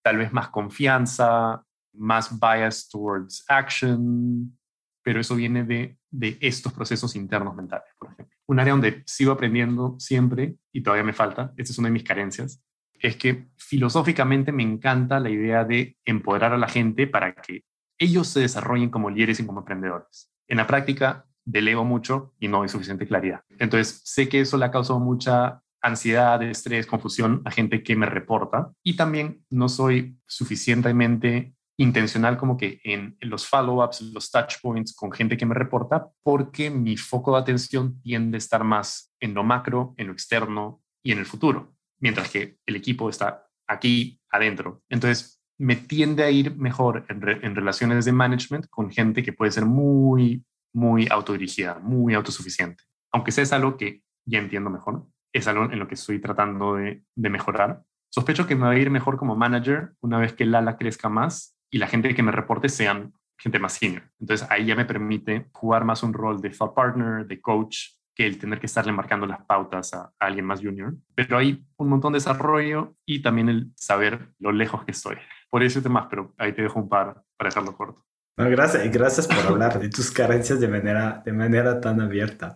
[0.04, 1.64] tal vez más confianza,
[1.94, 4.58] más bias towards action,
[5.04, 8.36] pero eso viene de, de estos procesos internos mentales, por ejemplo.
[8.48, 12.04] Un área donde sigo aprendiendo siempre, y todavía me falta, esta es una de mis
[12.04, 12.64] carencias,
[13.00, 17.64] es que filosóficamente me encanta la idea de empoderar a la gente para que
[17.98, 20.32] ellos se desarrollen como líderes y como emprendedores.
[20.48, 23.42] En la práctica, delego mucho y no hay suficiente claridad.
[23.58, 28.06] Entonces, sé que eso le ha causado mucha ansiedad, estrés, confusión a gente que me
[28.06, 34.94] reporta y también no soy suficientemente intencional como que en, los follow-ups, los touch points
[34.94, 39.34] con gente que me reporta, porque mi foco de atención tiende a estar más en
[39.34, 44.20] lo macro, en lo externo y en el futuro, mientras que el equipo está aquí
[44.30, 44.84] adentro.
[44.90, 49.52] Entonces, me tiende a ir mejor en, en relaciones de management con gente que puede
[49.52, 52.84] ser muy muy autodirigida, muy autosuficiente.
[53.12, 56.76] Aunque sea es algo que ya entiendo mejor, es algo en lo que estoy tratando
[56.76, 57.84] de, mejorar.
[58.10, 61.10] Sospecho que me va a ir mejor como manager una vez que el ala crezca
[61.10, 64.04] más y la gente que me reporte sean gente más senior.
[64.20, 67.78] Entonces ahí ya me permite jugar más un rol de thought partner, de coach,
[68.16, 70.96] que el tener que estarle marcando las pautas a, alguien más junior.
[71.16, 75.18] Pero hay un montón de desarrollo y también el saber lo lejos que estoy.
[75.50, 78.09] Por eso más, pero ahí te dejo un par para dejarlo corto
[78.48, 82.56] gracias, gracias por hablar de tus carencias de manera, de manera tan abierta.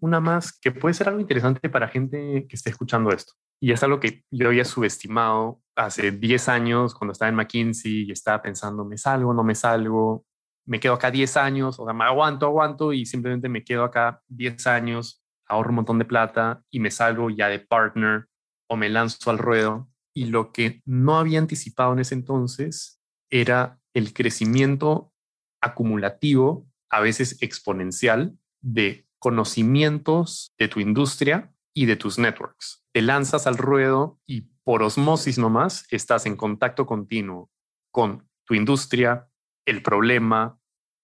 [0.00, 3.32] Una más que puede ser algo interesante para gente que esté escuchando esto.
[3.60, 8.12] Y es algo que yo había subestimado hace 10 años cuando estaba en McKinsey y
[8.12, 10.24] estaba pensando, ¿me salgo, no me salgo?
[10.66, 14.20] Me quedo acá 10 años, o sea, me aguanto, aguanto y simplemente me quedo acá
[14.28, 18.26] 10 años, ahorro un montón de plata y me salgo ya de partner
[18.68, 19.88] o me lanzo al ruedo.
[20.14, 23.00] Y lo que no había anticipado en ese entonces
[23.30, 25.12] era el crecimiento
[25.60, 32.84] acumulativo, a veces exponencial, de conocimientos de tu industria y de tus networks.
[32.92, 37.50] Te lanzas al ruedo y por osmosis nomás estás en contacto continuo
[37.90, 39.28] con tu industria,
[39.66, 40.58] el problema,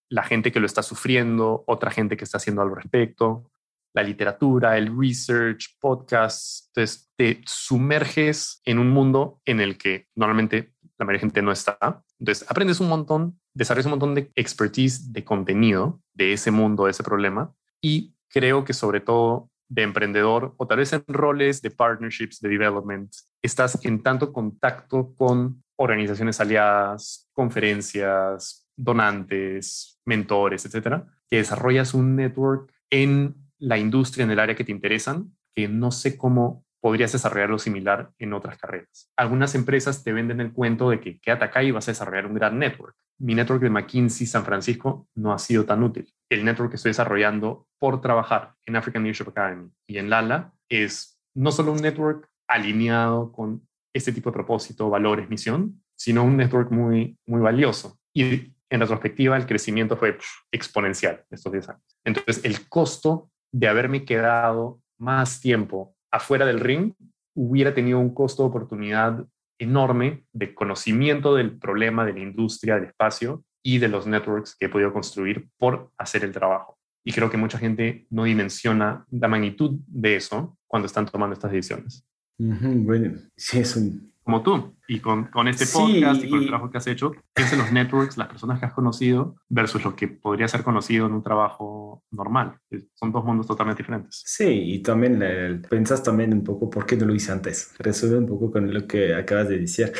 [0.09, 3.51] la gente que lo está sufriendo, otra gente que está haciendo al respecto,
[3.95, 6.68] la literatura, el research, podcasts.
[6.68, 11.53] Entonces te sumerges en un mundo en el que normalmente la mayoría de gente no
[11.53, 12.04] está.
[12.19, 16.93] Entonces, aprendes un montón, desarrollas un montón de expertise de contenido de ese mundo, de
[16.93, 17.53] ese problema.
[17.81, 22.49] Y creo que sobre todo de emprendedor o tal vez en roles de partnerships, de
[22.49, 23.12] development,
[23.43, 32.73] estás en tanto contacto con organizaciones aliadas, conferencias, donantes, mentores, etcétera, que desarrollas un network
[32.91, 37.59] en la industria, en el área que te interesan, que no sé cómo podrías desarrollarlo
[37.59, 39.11] similar en otras carreras.
[39.16, 42.35] Algunas empresas te venden el cuento de que quédate acá y vas a desarrollar un
[42.35, 42.95] gran network.
[43.18, 46.12] Mi network de McKinsey San Francisco no ha sido tan útil.
[46.28, 51.18] El network que estoy desarrollando por trabajar en African Leadership Academy y en Lala es
[51.35, 56.70] no solo un network alineado con este tipo de propósito, valores, misión, sino un network
[56.70, 57.99] muy, muy valioso.
[58.12, 60.18] Y en retrospectiva, el crecimiento fue
[60.53, 61.99] exponencial estos 10 años.
[62.05, 66.93] Entonces, el costo de haberme quedado más tiempo afuera del ring,
[67.35, 69.27] hubiera tenido un costo de oportunidad
[69.59, 74.67] enorme de conocimiento del problema de la industria, del espacio y de los networks que
[74.67, 76.79] he podido construir por hacer el trabajo.
[77.05, 81.51] Y creo que mucha gente no dimensiona la magnitud de eso cuando están tomando estas
[81.51, 82.07] decisiones.
[82.39, 84.77] bueno, sí, es un, como tú.
[84.87, 87.72] Y con, con este podcast y con el trabajo que has hecho, piensa en los
[87.72, 92.05] networks, las personas que has conocido versus lo que podría ser conocido en un trabajo
[92.11, 92.59] normal.
[92.95, 94.22] Son dos mundos totalmente diferentes.
[94.24, 97.74] Sí, y también eh, pensas también un poco por qué no lo hice antes.
[97.78, 99.93] Resuelve un poco con lo que acabas de decir.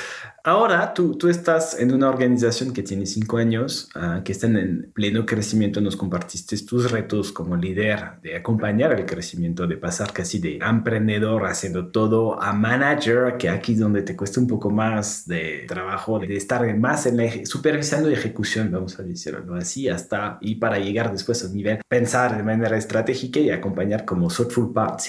[0.47, 4.93] Ahora tú, tú estás en una organización que tiene cinco años, ah, que está en
[4.95, 5.80] pleno crecimiento.
[5.80, 11.47] Nos compartiste tus retos como líder de acompañar el crecimiento, de pasar casi de emprendedor
[11.47, 16.18] haciendo todo a manager, que aquí es donde te cuesta un poco más de trabajo,
[16.18, 21.12] de estar más en la supervisando ejecución, vamos a decirlo así, hasta y para llegar
[21.12, 25.01] después a un nivel, pensar de manera estratégica y acompañar como thoughtful, part,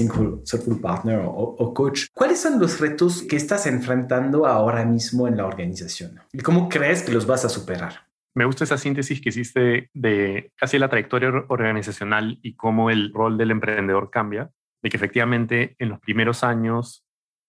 [0.81, 2.05] partner o, o coach.
[2.13, 6.19] ¿Cuáles son los retos que estás enfrentando ahora mismo en la organización?
[6.31, 8.05] ¿Y cómo crees que los vas a superar?
[8.35, 13.37] Me gusta esa síntesis que hiciste de casi la trayectoria organizacional y cómo el rol
[13.37, 14.51] del emprendedor cambia,
[14.83, 17.04] de que efectivamente en los primeros años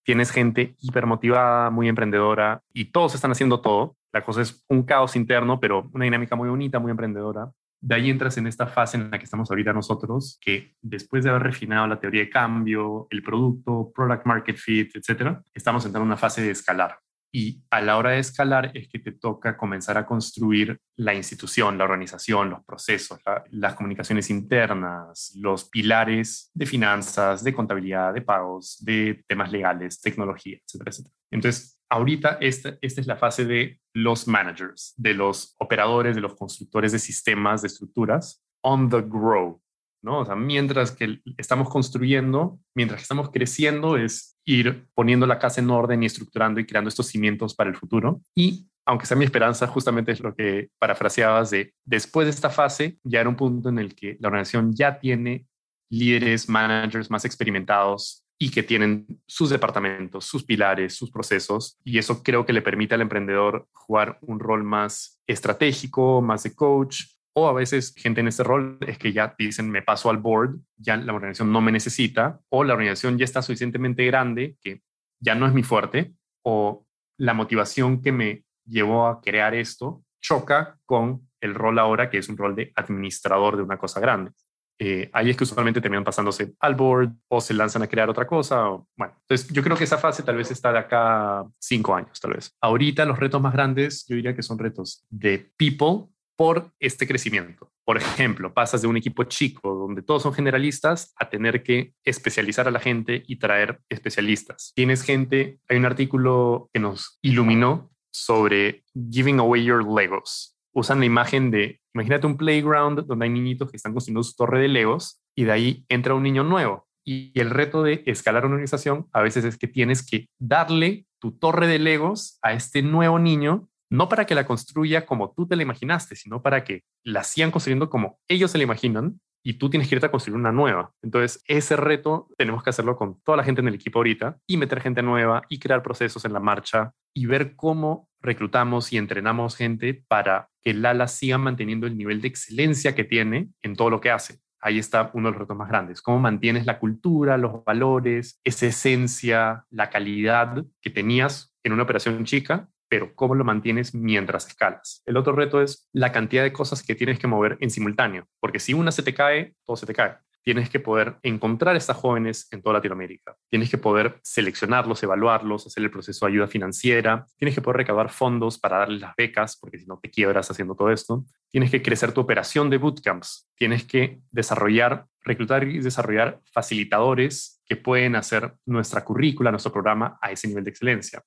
[0.06, 3.96] tienes gente hipermotivada, muy emprendedora y todos están haciendo todo.
[4.12, 7.50] La cosa es un caos interno, pero una dinámica muy bonita, muy emprendedora.
[7.80, 11.30] De ahí entras en esta fase en la que estamos ahorita nosotros, que después de
[11.30, 16.08] haber refinado la teoría de cambio, el producto, product market fit, etcétera, estamos entrando en
[16.12, 16.98] una fase de escalar.
[17.38, 21.76] Y a la hora de escalar es que te toca comenzar a construir la institución,
[21.76, 23.20] la organización, los procesos,
[23.50, 30.56] las comunicaciones internas, los pilares de finanzas, de contabilidad, de pagos, de temas legales, tecnología,
[30.66, 31.14] etcétera, etcétera.
[31.30, 36.36] Entonces, ahorita esta, esta es la fase de los managers, de los operadores, de los
[36.36, 39.60] constructores de sistemas, de estructuras, on the grow,
[40.02, 40.20] ¿no?
[40.20, 45.60] O sea, mientras que estamos construyendo, mientras que estamos creciendo, es ir poniendo la casa
[45.60, 48.22] en orden y estructurando y creando estos cimientos para el futuro.
[48.34, 52.98] Y aunque sea mi esperanza, justamente es lo que parafraseabas de después de esta fase,
[53.02, 55.46] ya era un punto en el que la organización ya tiene
[55.90, 61.78] líderes, managers más experimentados y que tienen sus departamentos, sus pilares, sus procesos.
[61.84, 66.54] Y eso creo que le permite al emprendedor jugar un rol más estratégico, más de
[66.54, 70.16] coach, o a veces gente en este rol es que ya dicen, me paso al
[70.16, 74.80] board, ya la organización no me necesita, o la organización ya está suficientemente grande que
[75.20, 76.86] ya no es mi fuerte, o
[77.18, 82.28] la motivación que me llevó a crear esto choca con el rol ahora, que es
[82.30, 84.32] un rol de administrador de una cosa grande.
[84.78, 88.26] Eh, ahí es que usualmente terminan pasándose al board o se lanzan a crear otra
[88.26, 88.70] cosa.
[88.70, 92.18] O, bueno, entonces yo creo que esa fase tal vez está de acá cinco años,
[92.18, 92.54] tal vez.
[92.62, 97.72] Ahorita los retos más grandes, yo diría que son retos de people, por este crecimiento.
[97.84, 102.68] Por ejemplo, pasas de un equipo chico donde todos son generalistas a tener que especializar
[102.68, 104.72] a la gente y traer especialistas.
[104.74, 110.56] Tienes gente, hay un artículo que nos iluminó sobre giving away your Legos.
[110.74, 114.60] Usan la imagen de, imagínate un playground donde hay niñitos que están construyendo su torre
[114.60, 116.86] de Legos y de ahí entra un niño nuevo.
[117.04, 121.32] Y el reto de escalar una organización a veces es que tienes que darle tu
[121.32, 125.56] torre de Legos a este nuevo niño no para que la construya como tú te
[125.56, 129.70] la imaginaste, sino para que la sigan construyendo como ellos se la imaginan y tú
[129.70, 130.90] tienes que irte a construir una nueva.
[131.02, 134.56] Entonces, ese reto tenemos que hacerlo con toda la gente en el equipo ahorita y
[134.56, 139.54] meter gente nueva y crear procesos en la marcha y ver cómo reclutamos y entrenamos
[139.54, 144.00] gente para que Lala siga manteniendo el nivel de excelencia que tiene en todo lo
[144.00, 144.40] que hace.
[144.60, 146.02] Ahí está uno de los retos más grandes.
[146.02, 152.24] ¿Cómo mantienes la cultura, los valores, esa esencia, la calidad que tenías en una operación
[152.24, 155.02] chica pero cómo lo mantienes mientras escalas.
[155.06, 158.60] El otro reto es la cantidad de cosas que tienes que mover en simultáneo, porque
[158.60, 160.16] si una se te cae, todo se te cae.
[160.46, 163.34] Tienes que poder encontrar a estas jóvenes en toda Latinoamérica.
[163.50, 167.26] Tienes que poder seleccionarlos, evaluarlos, hacer el proceso de ayuda financiera.
[167.36, 170.76] Tienes que poder recaudar fondos para darles las becas, porque si no te quiebras haciendo
[170.76, 171.24] todo esto.
[171.50, 173.50] Tienes que crecer tu operación de bootcamps.
[173.56, 180.30] Tienes que desarrollar, reclutar y desarrollar facilitadores que pueden hacer nuestra currícula, nuestro programa a
[180.30, 181.24] ese nivel de excelencia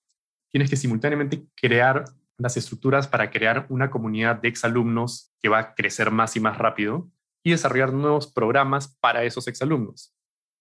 [0.52, 2.06] tienes que simultáneamente crear
[2.38, 6.58] las estructuras para crear una comunidad de exalumnos que va a crecer más y más
[6.58, 7.10] rápido
[7.44, 10.14] y desarrollar nuevos programas para esos exalumnos.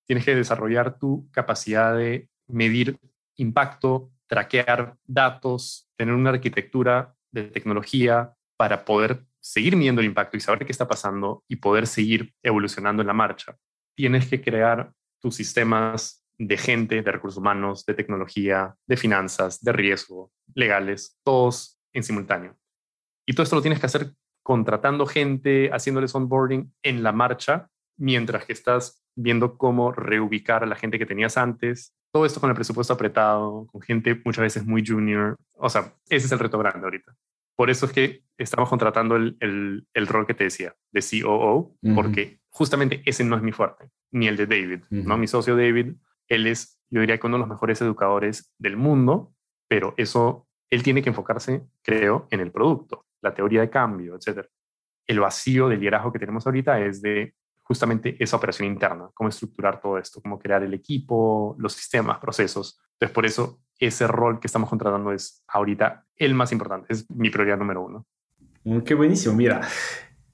[0.07, 2.99] Tienes que desarrollar tu capacidad de medir
[3.37, 10.41] impacto, traquear datos, tener una arquitectura de tecnología para poder seguir midiendo el impacto y
[10.41, 13.57] saber qué está pasando y poder seguir evolucionando en la marcha.
[13.95, 19.73] Tienes que crear tus sistemas de gente, de recursos humanos, de tecnología, de finanzas, de
[19.73, 22.57] riesgo, legales, todos en simultáneo.
[23.27, 24.13] Y todo esto lo tienes que hacer
[24.43, 27.69] contratando gente, haciéndoles onboarding en la marcha,
[27.99, 31.95] mientras que estás viendo cómo reubicar a la gente que tenías antes.
[32.13, 35.37] Todo esto con el presupuesto apretado, con gente muchas veces muy junior.
[35.55, 37.15] O sea, ese es el reto grande ahorita.
[37.57, 39.37] Por eso es que estamos contratando el,
[39.93, 44.29] el, rol que te decía, de COO, porque justamente ese no es mi fuerte, ni
[44.29, 45.19] el de David, ¿no?
[45.19, 45.95] Mi socio David
[46.29, 49.33] él es, yo diría que uno de los mejores educadores del mundo,
[49.67, 54.47] pero eso, él tiene que enfocarse, creo, en el producto, la teoría de cambio, etc.
[55.07, 57.35] El vacío del liderazgo que tenemos ahorita es de
[57.69, 62.81] justamente esa operación interna, cómo estructurar todo esto, cómo crear el equipo, los sistemas, procesos.
[62.95, 67.29] Entonces, por eso ese rol que estamos contratando es ahorita el más importante, es mi
[67.29, 68.07] prioridad número uno.
[68.65, 69.61] Mm, qué buenísimo, mira,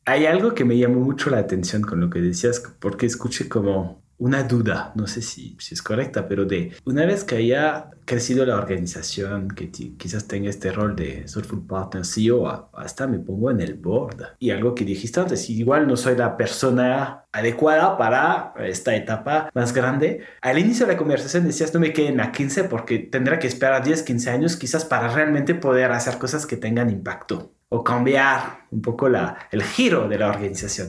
[0.05, 4.04] hay algo que me llamó mucho la atención con lo que decías, porque escuché como
[4.19, 8.45] una duda, no sé si, si, es correcta, pero de una vez que haya crecido
[8.47, 13.61] la organización, que quizás tenga este rol de Soulful Partner CEO, hasta me pongo en
[13.61, 14.37] el board.
[14.39, 19.73] Y algo que dijiste antes, igual no soy la persona adecuada para esta etapa más
[19.73, 20.23] grande.
[20.41, 23.83] Al inicio de la conversación decías, no me queden a 15 porque tendrá que esperar
[23.83, 28.83] 10, 15 años quizás para realmente poder hacer cosas que tengan impacto o cambiar un
[28.83, 30.89] poco la, el giro de la organización.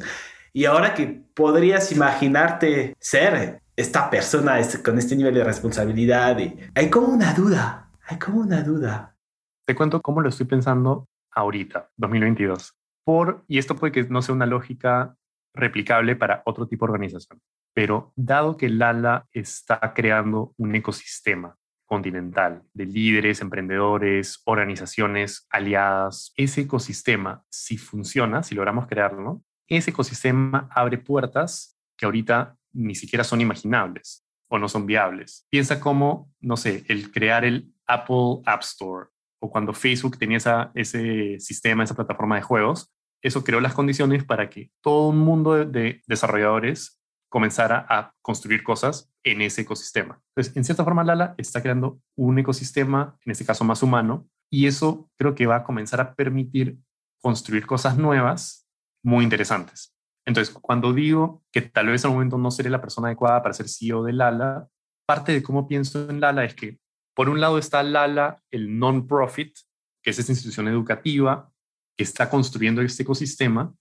[0.55, 6.37] Y ahora que podrías imaginarte ser esta persona con este nivel de responsabilidad,
[6.73, 9.17] hay como una duda, hay como una duda.
[9.65, 12.73] Te cuento cómo lo estoy pensando ahorita, 2022.
[13.03, 15.17] Por, y esto puede que no sea una lógica
[15.53, 17.41] replicable para otro tipo de organización,
[17.73, 26.61] pero dado que Lala está creando un ecosistema continental de líderes, emprendedores, organizaciones aliadas, ese
[26.61, 33.41] ecosistema, si funciona, si logramos crearlo, ese ecosistema abre puertas que ahorita ni siquiera son
[33.41, 35.47] imaginables o no son viables.
[35.49, 39.07] Piensa cómo, no sé, el crear el Apple App Store
[39.39, 40.37] o cuando Facebook tenía
[40.73, 42.91] ese sistema, esa plataforma de juegos,
[43.21, 49.11] eso creó las condiciones para que todo un mundo de, desarrolladores comenzara a construir cosas
[49.23, 50.21] en ese ecosistema.
[50.29, 54.67] Entonces, en cierta forma, Lala está creando un ecosistema, en este caso más humano, y
[54.67, 56.77] eso creo que va a comenzar a permitir
[57.19, 58.64] construir cosas nuevas
[59.05, 59.95] muy interesantes.
[60.25, 63.53] Entonces, cuando digo que tal vez en un momento no seré la persona adecuada para
[63.53, 64.67] ser CEO de Lala,
[65.05, 66.79] parte de cómo pienso en Lala es que,
[67.13, 69.55] por un lado está Lala, el non-profit,
[70.03, 71.51] que es esta institución educativa
[71.95, 73.73] que está construyendo este ecosistema,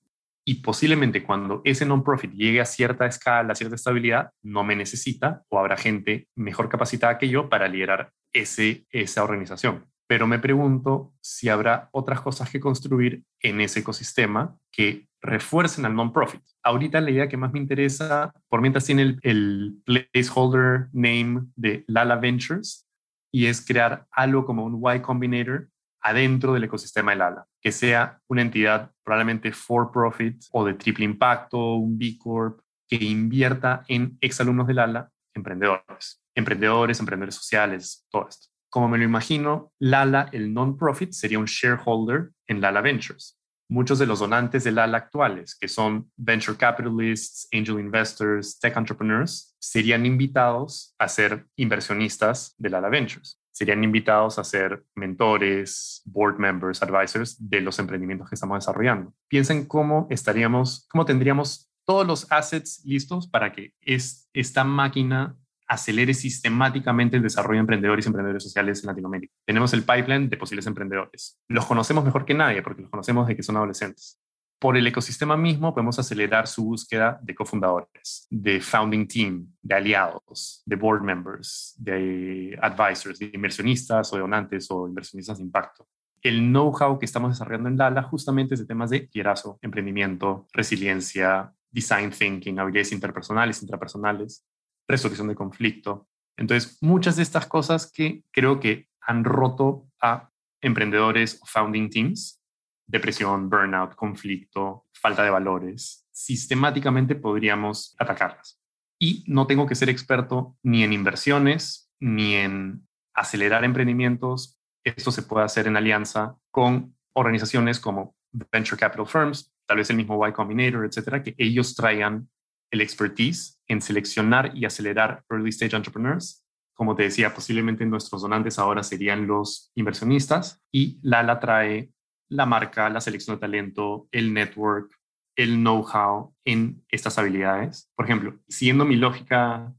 [0.47, 5.43] y posiblemente cuando ese non-profit llegue a cierta escala, a cierta estabilidad, no me necesita
[5.49, 11.15] o habrá gente mejor capacitada que yo para liderar ese, esa organización pero me pregunto
[11.21, 16.43] si habrá otras cosas que construir en ese ecosistema que refuercen al non-profit.
[16.63, 21.85] Ahorita la idea que más me interesa, por mientras tiene el, el, placeholder name de
[21.87, 22.87] Lala Ventures,
[23.33, 25.69] y es crear algo como un Y Combinator
[26.03, 31.07] adentro del ecosistema de Lala, que sea una entidad probablemente for profit o de triple
[31.07, 38.29] impacto, un B Corp, que invierta en exalumnos de Lala, emprendedores, emprendedores, emprendedores sociales, todo
[38.29, 43.39] esto como me lo imagino, Lala, el non-profit, sería un shareholder en Lala Ventures.
[43.69, 49.55] Muchos de los donantes de Lala actuales, que son venture capitalists, angel investors, tech entrepreneurs,
[49.61, 53.41] serían invitados a ser inversionistas de Lala Ventures.
[53.53, 59.15] Serían invitados a ser mentores, board members, advisors de los emprendimientos que estamos desarrollando.
[59.29, 65.37] Piensen cómo estaríamos, cómo tendríamos todos los assets listos para que es, esta máquina
[65.67, 69.33] acelere sistemáticamente el desarrollo de emprendedores y emprendedores sociales en Latinoamérica.
[69.47, 71.39] Tenemos el pipeline de posibles emprendedores.
[71.49, 74.21] Los conocemos mejor que nadie porque los conocemos de que son adolescentes.
[74.59, 80.63] Por el ecosistema mismo podemos acelerar su búsqueda de cofundadores, de founding team, de aliados,
[80.65, 85.87] de board members, de advisors, de inversionistas o donantes o inversionistas de impacto
[86.25, 91.53] el know-how que estamos desarrollando en Lala justamente es de temas de liderazgo, emprendimiento, resiliencia,
[91.71, 94.43] design thinking, habilidades interpersonales, intrapersonales,
[94.89, 96.09] resolución de conflicto.
[96.37, 100.31] Entonces, muchas de estas cosas que creo que han roto a
[100.61, 102.43] emprendedores o founding teams,
[102.87, 108.61] depresión, burnout, conflicto, falta de valores, sistemáticamente podríamos atacarlas.
[108.99, 114.59] Y no tengo que ser experto ni en inversiones, ni en acelerar emprendimientos.
[114.85, 119.97] Esto se puede hacer en alianza con organizaciones como venture capital firms, tal vez el
[119.97, 122.29] mismo Y Combinator, etcétera, que ellos traigan
[122.71, 126.45] el expertise en seleccionar y acelerar early stage entrepreneurs.
[126.75, 131.91] Como te decía, posiblemente nuestros donantes ahora serían los inversionistas y Lala trae
[132.29, 134.93] la marca, la selección de talento, el network,
[135.37, 137.91] el know-how en estas habilidades.
[137.95, 139.73] Por ejemplo, siguiendo mi lógica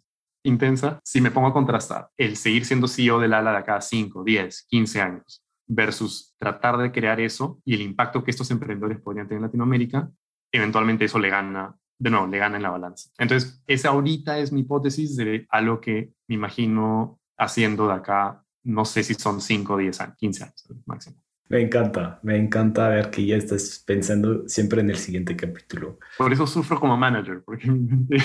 [0.44, 4.24] intensa, si me pongo a contrastar el seguir siendo CEO de Lala de acá 5,
[4.24, 9.28] 10, 15 años versus tratar de crear eso y el impacto que estos emprendedores podrían
[9.28, 10.12] tener en Latinoamérica,
[10.52, 13.10] eventualmente eso le gana de nuevo, le gana en la balanza.
[13.18, 18.86] Entonces, esa ahorita es mi hipótesis de algo que me imagino haciendo de acá, no
[18.86, 21.18] sé si son 5, 10 años, 15 años máximo.
[21.48, 26.00] Me encanta, me encanta ver que ya estás pensando siempre en el siguiente capítulo.
[26.18, 28.18] Por eso sufro como manager, porque mi mente,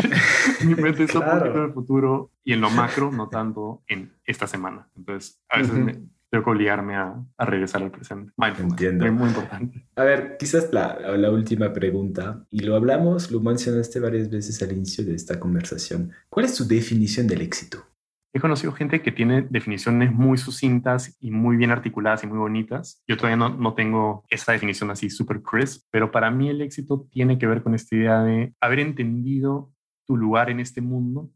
[0.64, 4.88] mi mente está en el futuro y en lo macro, no tanto en esta semana.
[4.96, 6.00] Entonces, a veces me,
[6.30, 8.32] tengo que obligarme a, a regresar al presente.
[8.58, 9.04] Entiendo.
[9.04, 9.84] Es muy importante.
[9.96, 14.72] A ver, quizás la, la última pregunta, y lo hablamos, lo mencionaste varias veces al
[14.72, 16.12] inicio de esta conversación.
[16.28, 17.84] ¿Cuál es tu definición del éxito?
[18.32, 23.02] He conocido gente que tiene definiciones muy sucintas y muy bien articuladas y muy bonitas.
[23.08, 27.08] Yo todavía no, no tengo esa definición así súper crisp, pero para mí el éxito
[27.10, 29.72] tiene que ver con esta idea de haber entendido
[30.06, 31.30] tu lugar en este mundo,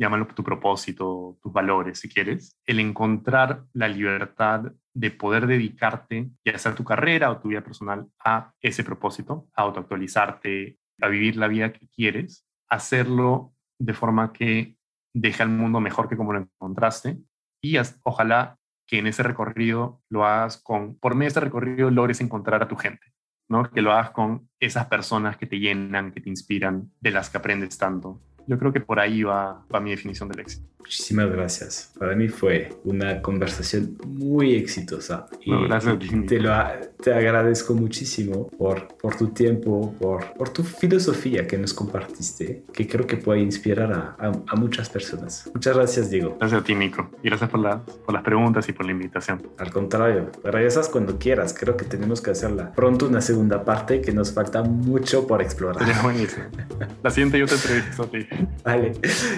[0.00, 6.56] llámalo tu propósito, tus valores, si quieres, el encontrar la libertad de poder dedicarte, ya
[6.56, 11.48] sea tu carrera o tu vida personal, a ese propósito, a autoactualizarte, a vivir la
[11.48, 14.76] vida que quieres, hacerlo de forma que
[15.14, 17.18] deje al mundo mejor que como lo encontraste
[17.62, 22.22] y ojalá que en ese recorrido lo hagas con, por medio de ese recorrido logres
[22.22, 23.12] encontrar a tu gente,
[23.48, 23.70] ¿no?
[23.70, 27.38] Que lo hagas con esas personas que te llenan, que te inspiran, de las que
[27.38, 28.20] aprendes tanto.
[28.50, 30.69] Yo creo que por ahí va, va mi definición del éxito.
[30.80, 31.92] Muchísimas gracias.
[31.98, 35.26] Para mí fue una conversación muy exitosa.
[35.44, 36.52] Y gracias, te, lo,
[37.00, 42.88] te agradezco muchísimo por, por tu tiempo, por, por tu filosofía que nos compartiste, que
[42.88, 45.48] creo que puede inspirar a, a, muchas personas.
[45.54, 46.36] Muchas gracias, Diego.
[46.38, 47.10] Gracias a ti, Nico.
[47.22, 49.42] Y gracias por, la, por las preguntas y por la invitación.
[49.58, 51.54] Al contrario, regresas cuando quieras.
[51.58, 55.84] Creo que tenemos que hacerla pronto una segunda parte que nos falta mucho por explorar.
[55.84, 56.46] Sería buenísimo.
[57.02, 58.26] La siguiente yo te entrevisto a ti.
[58.64, 58.92] Vale.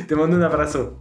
[0.06, 1.00] Te mando un abrazo.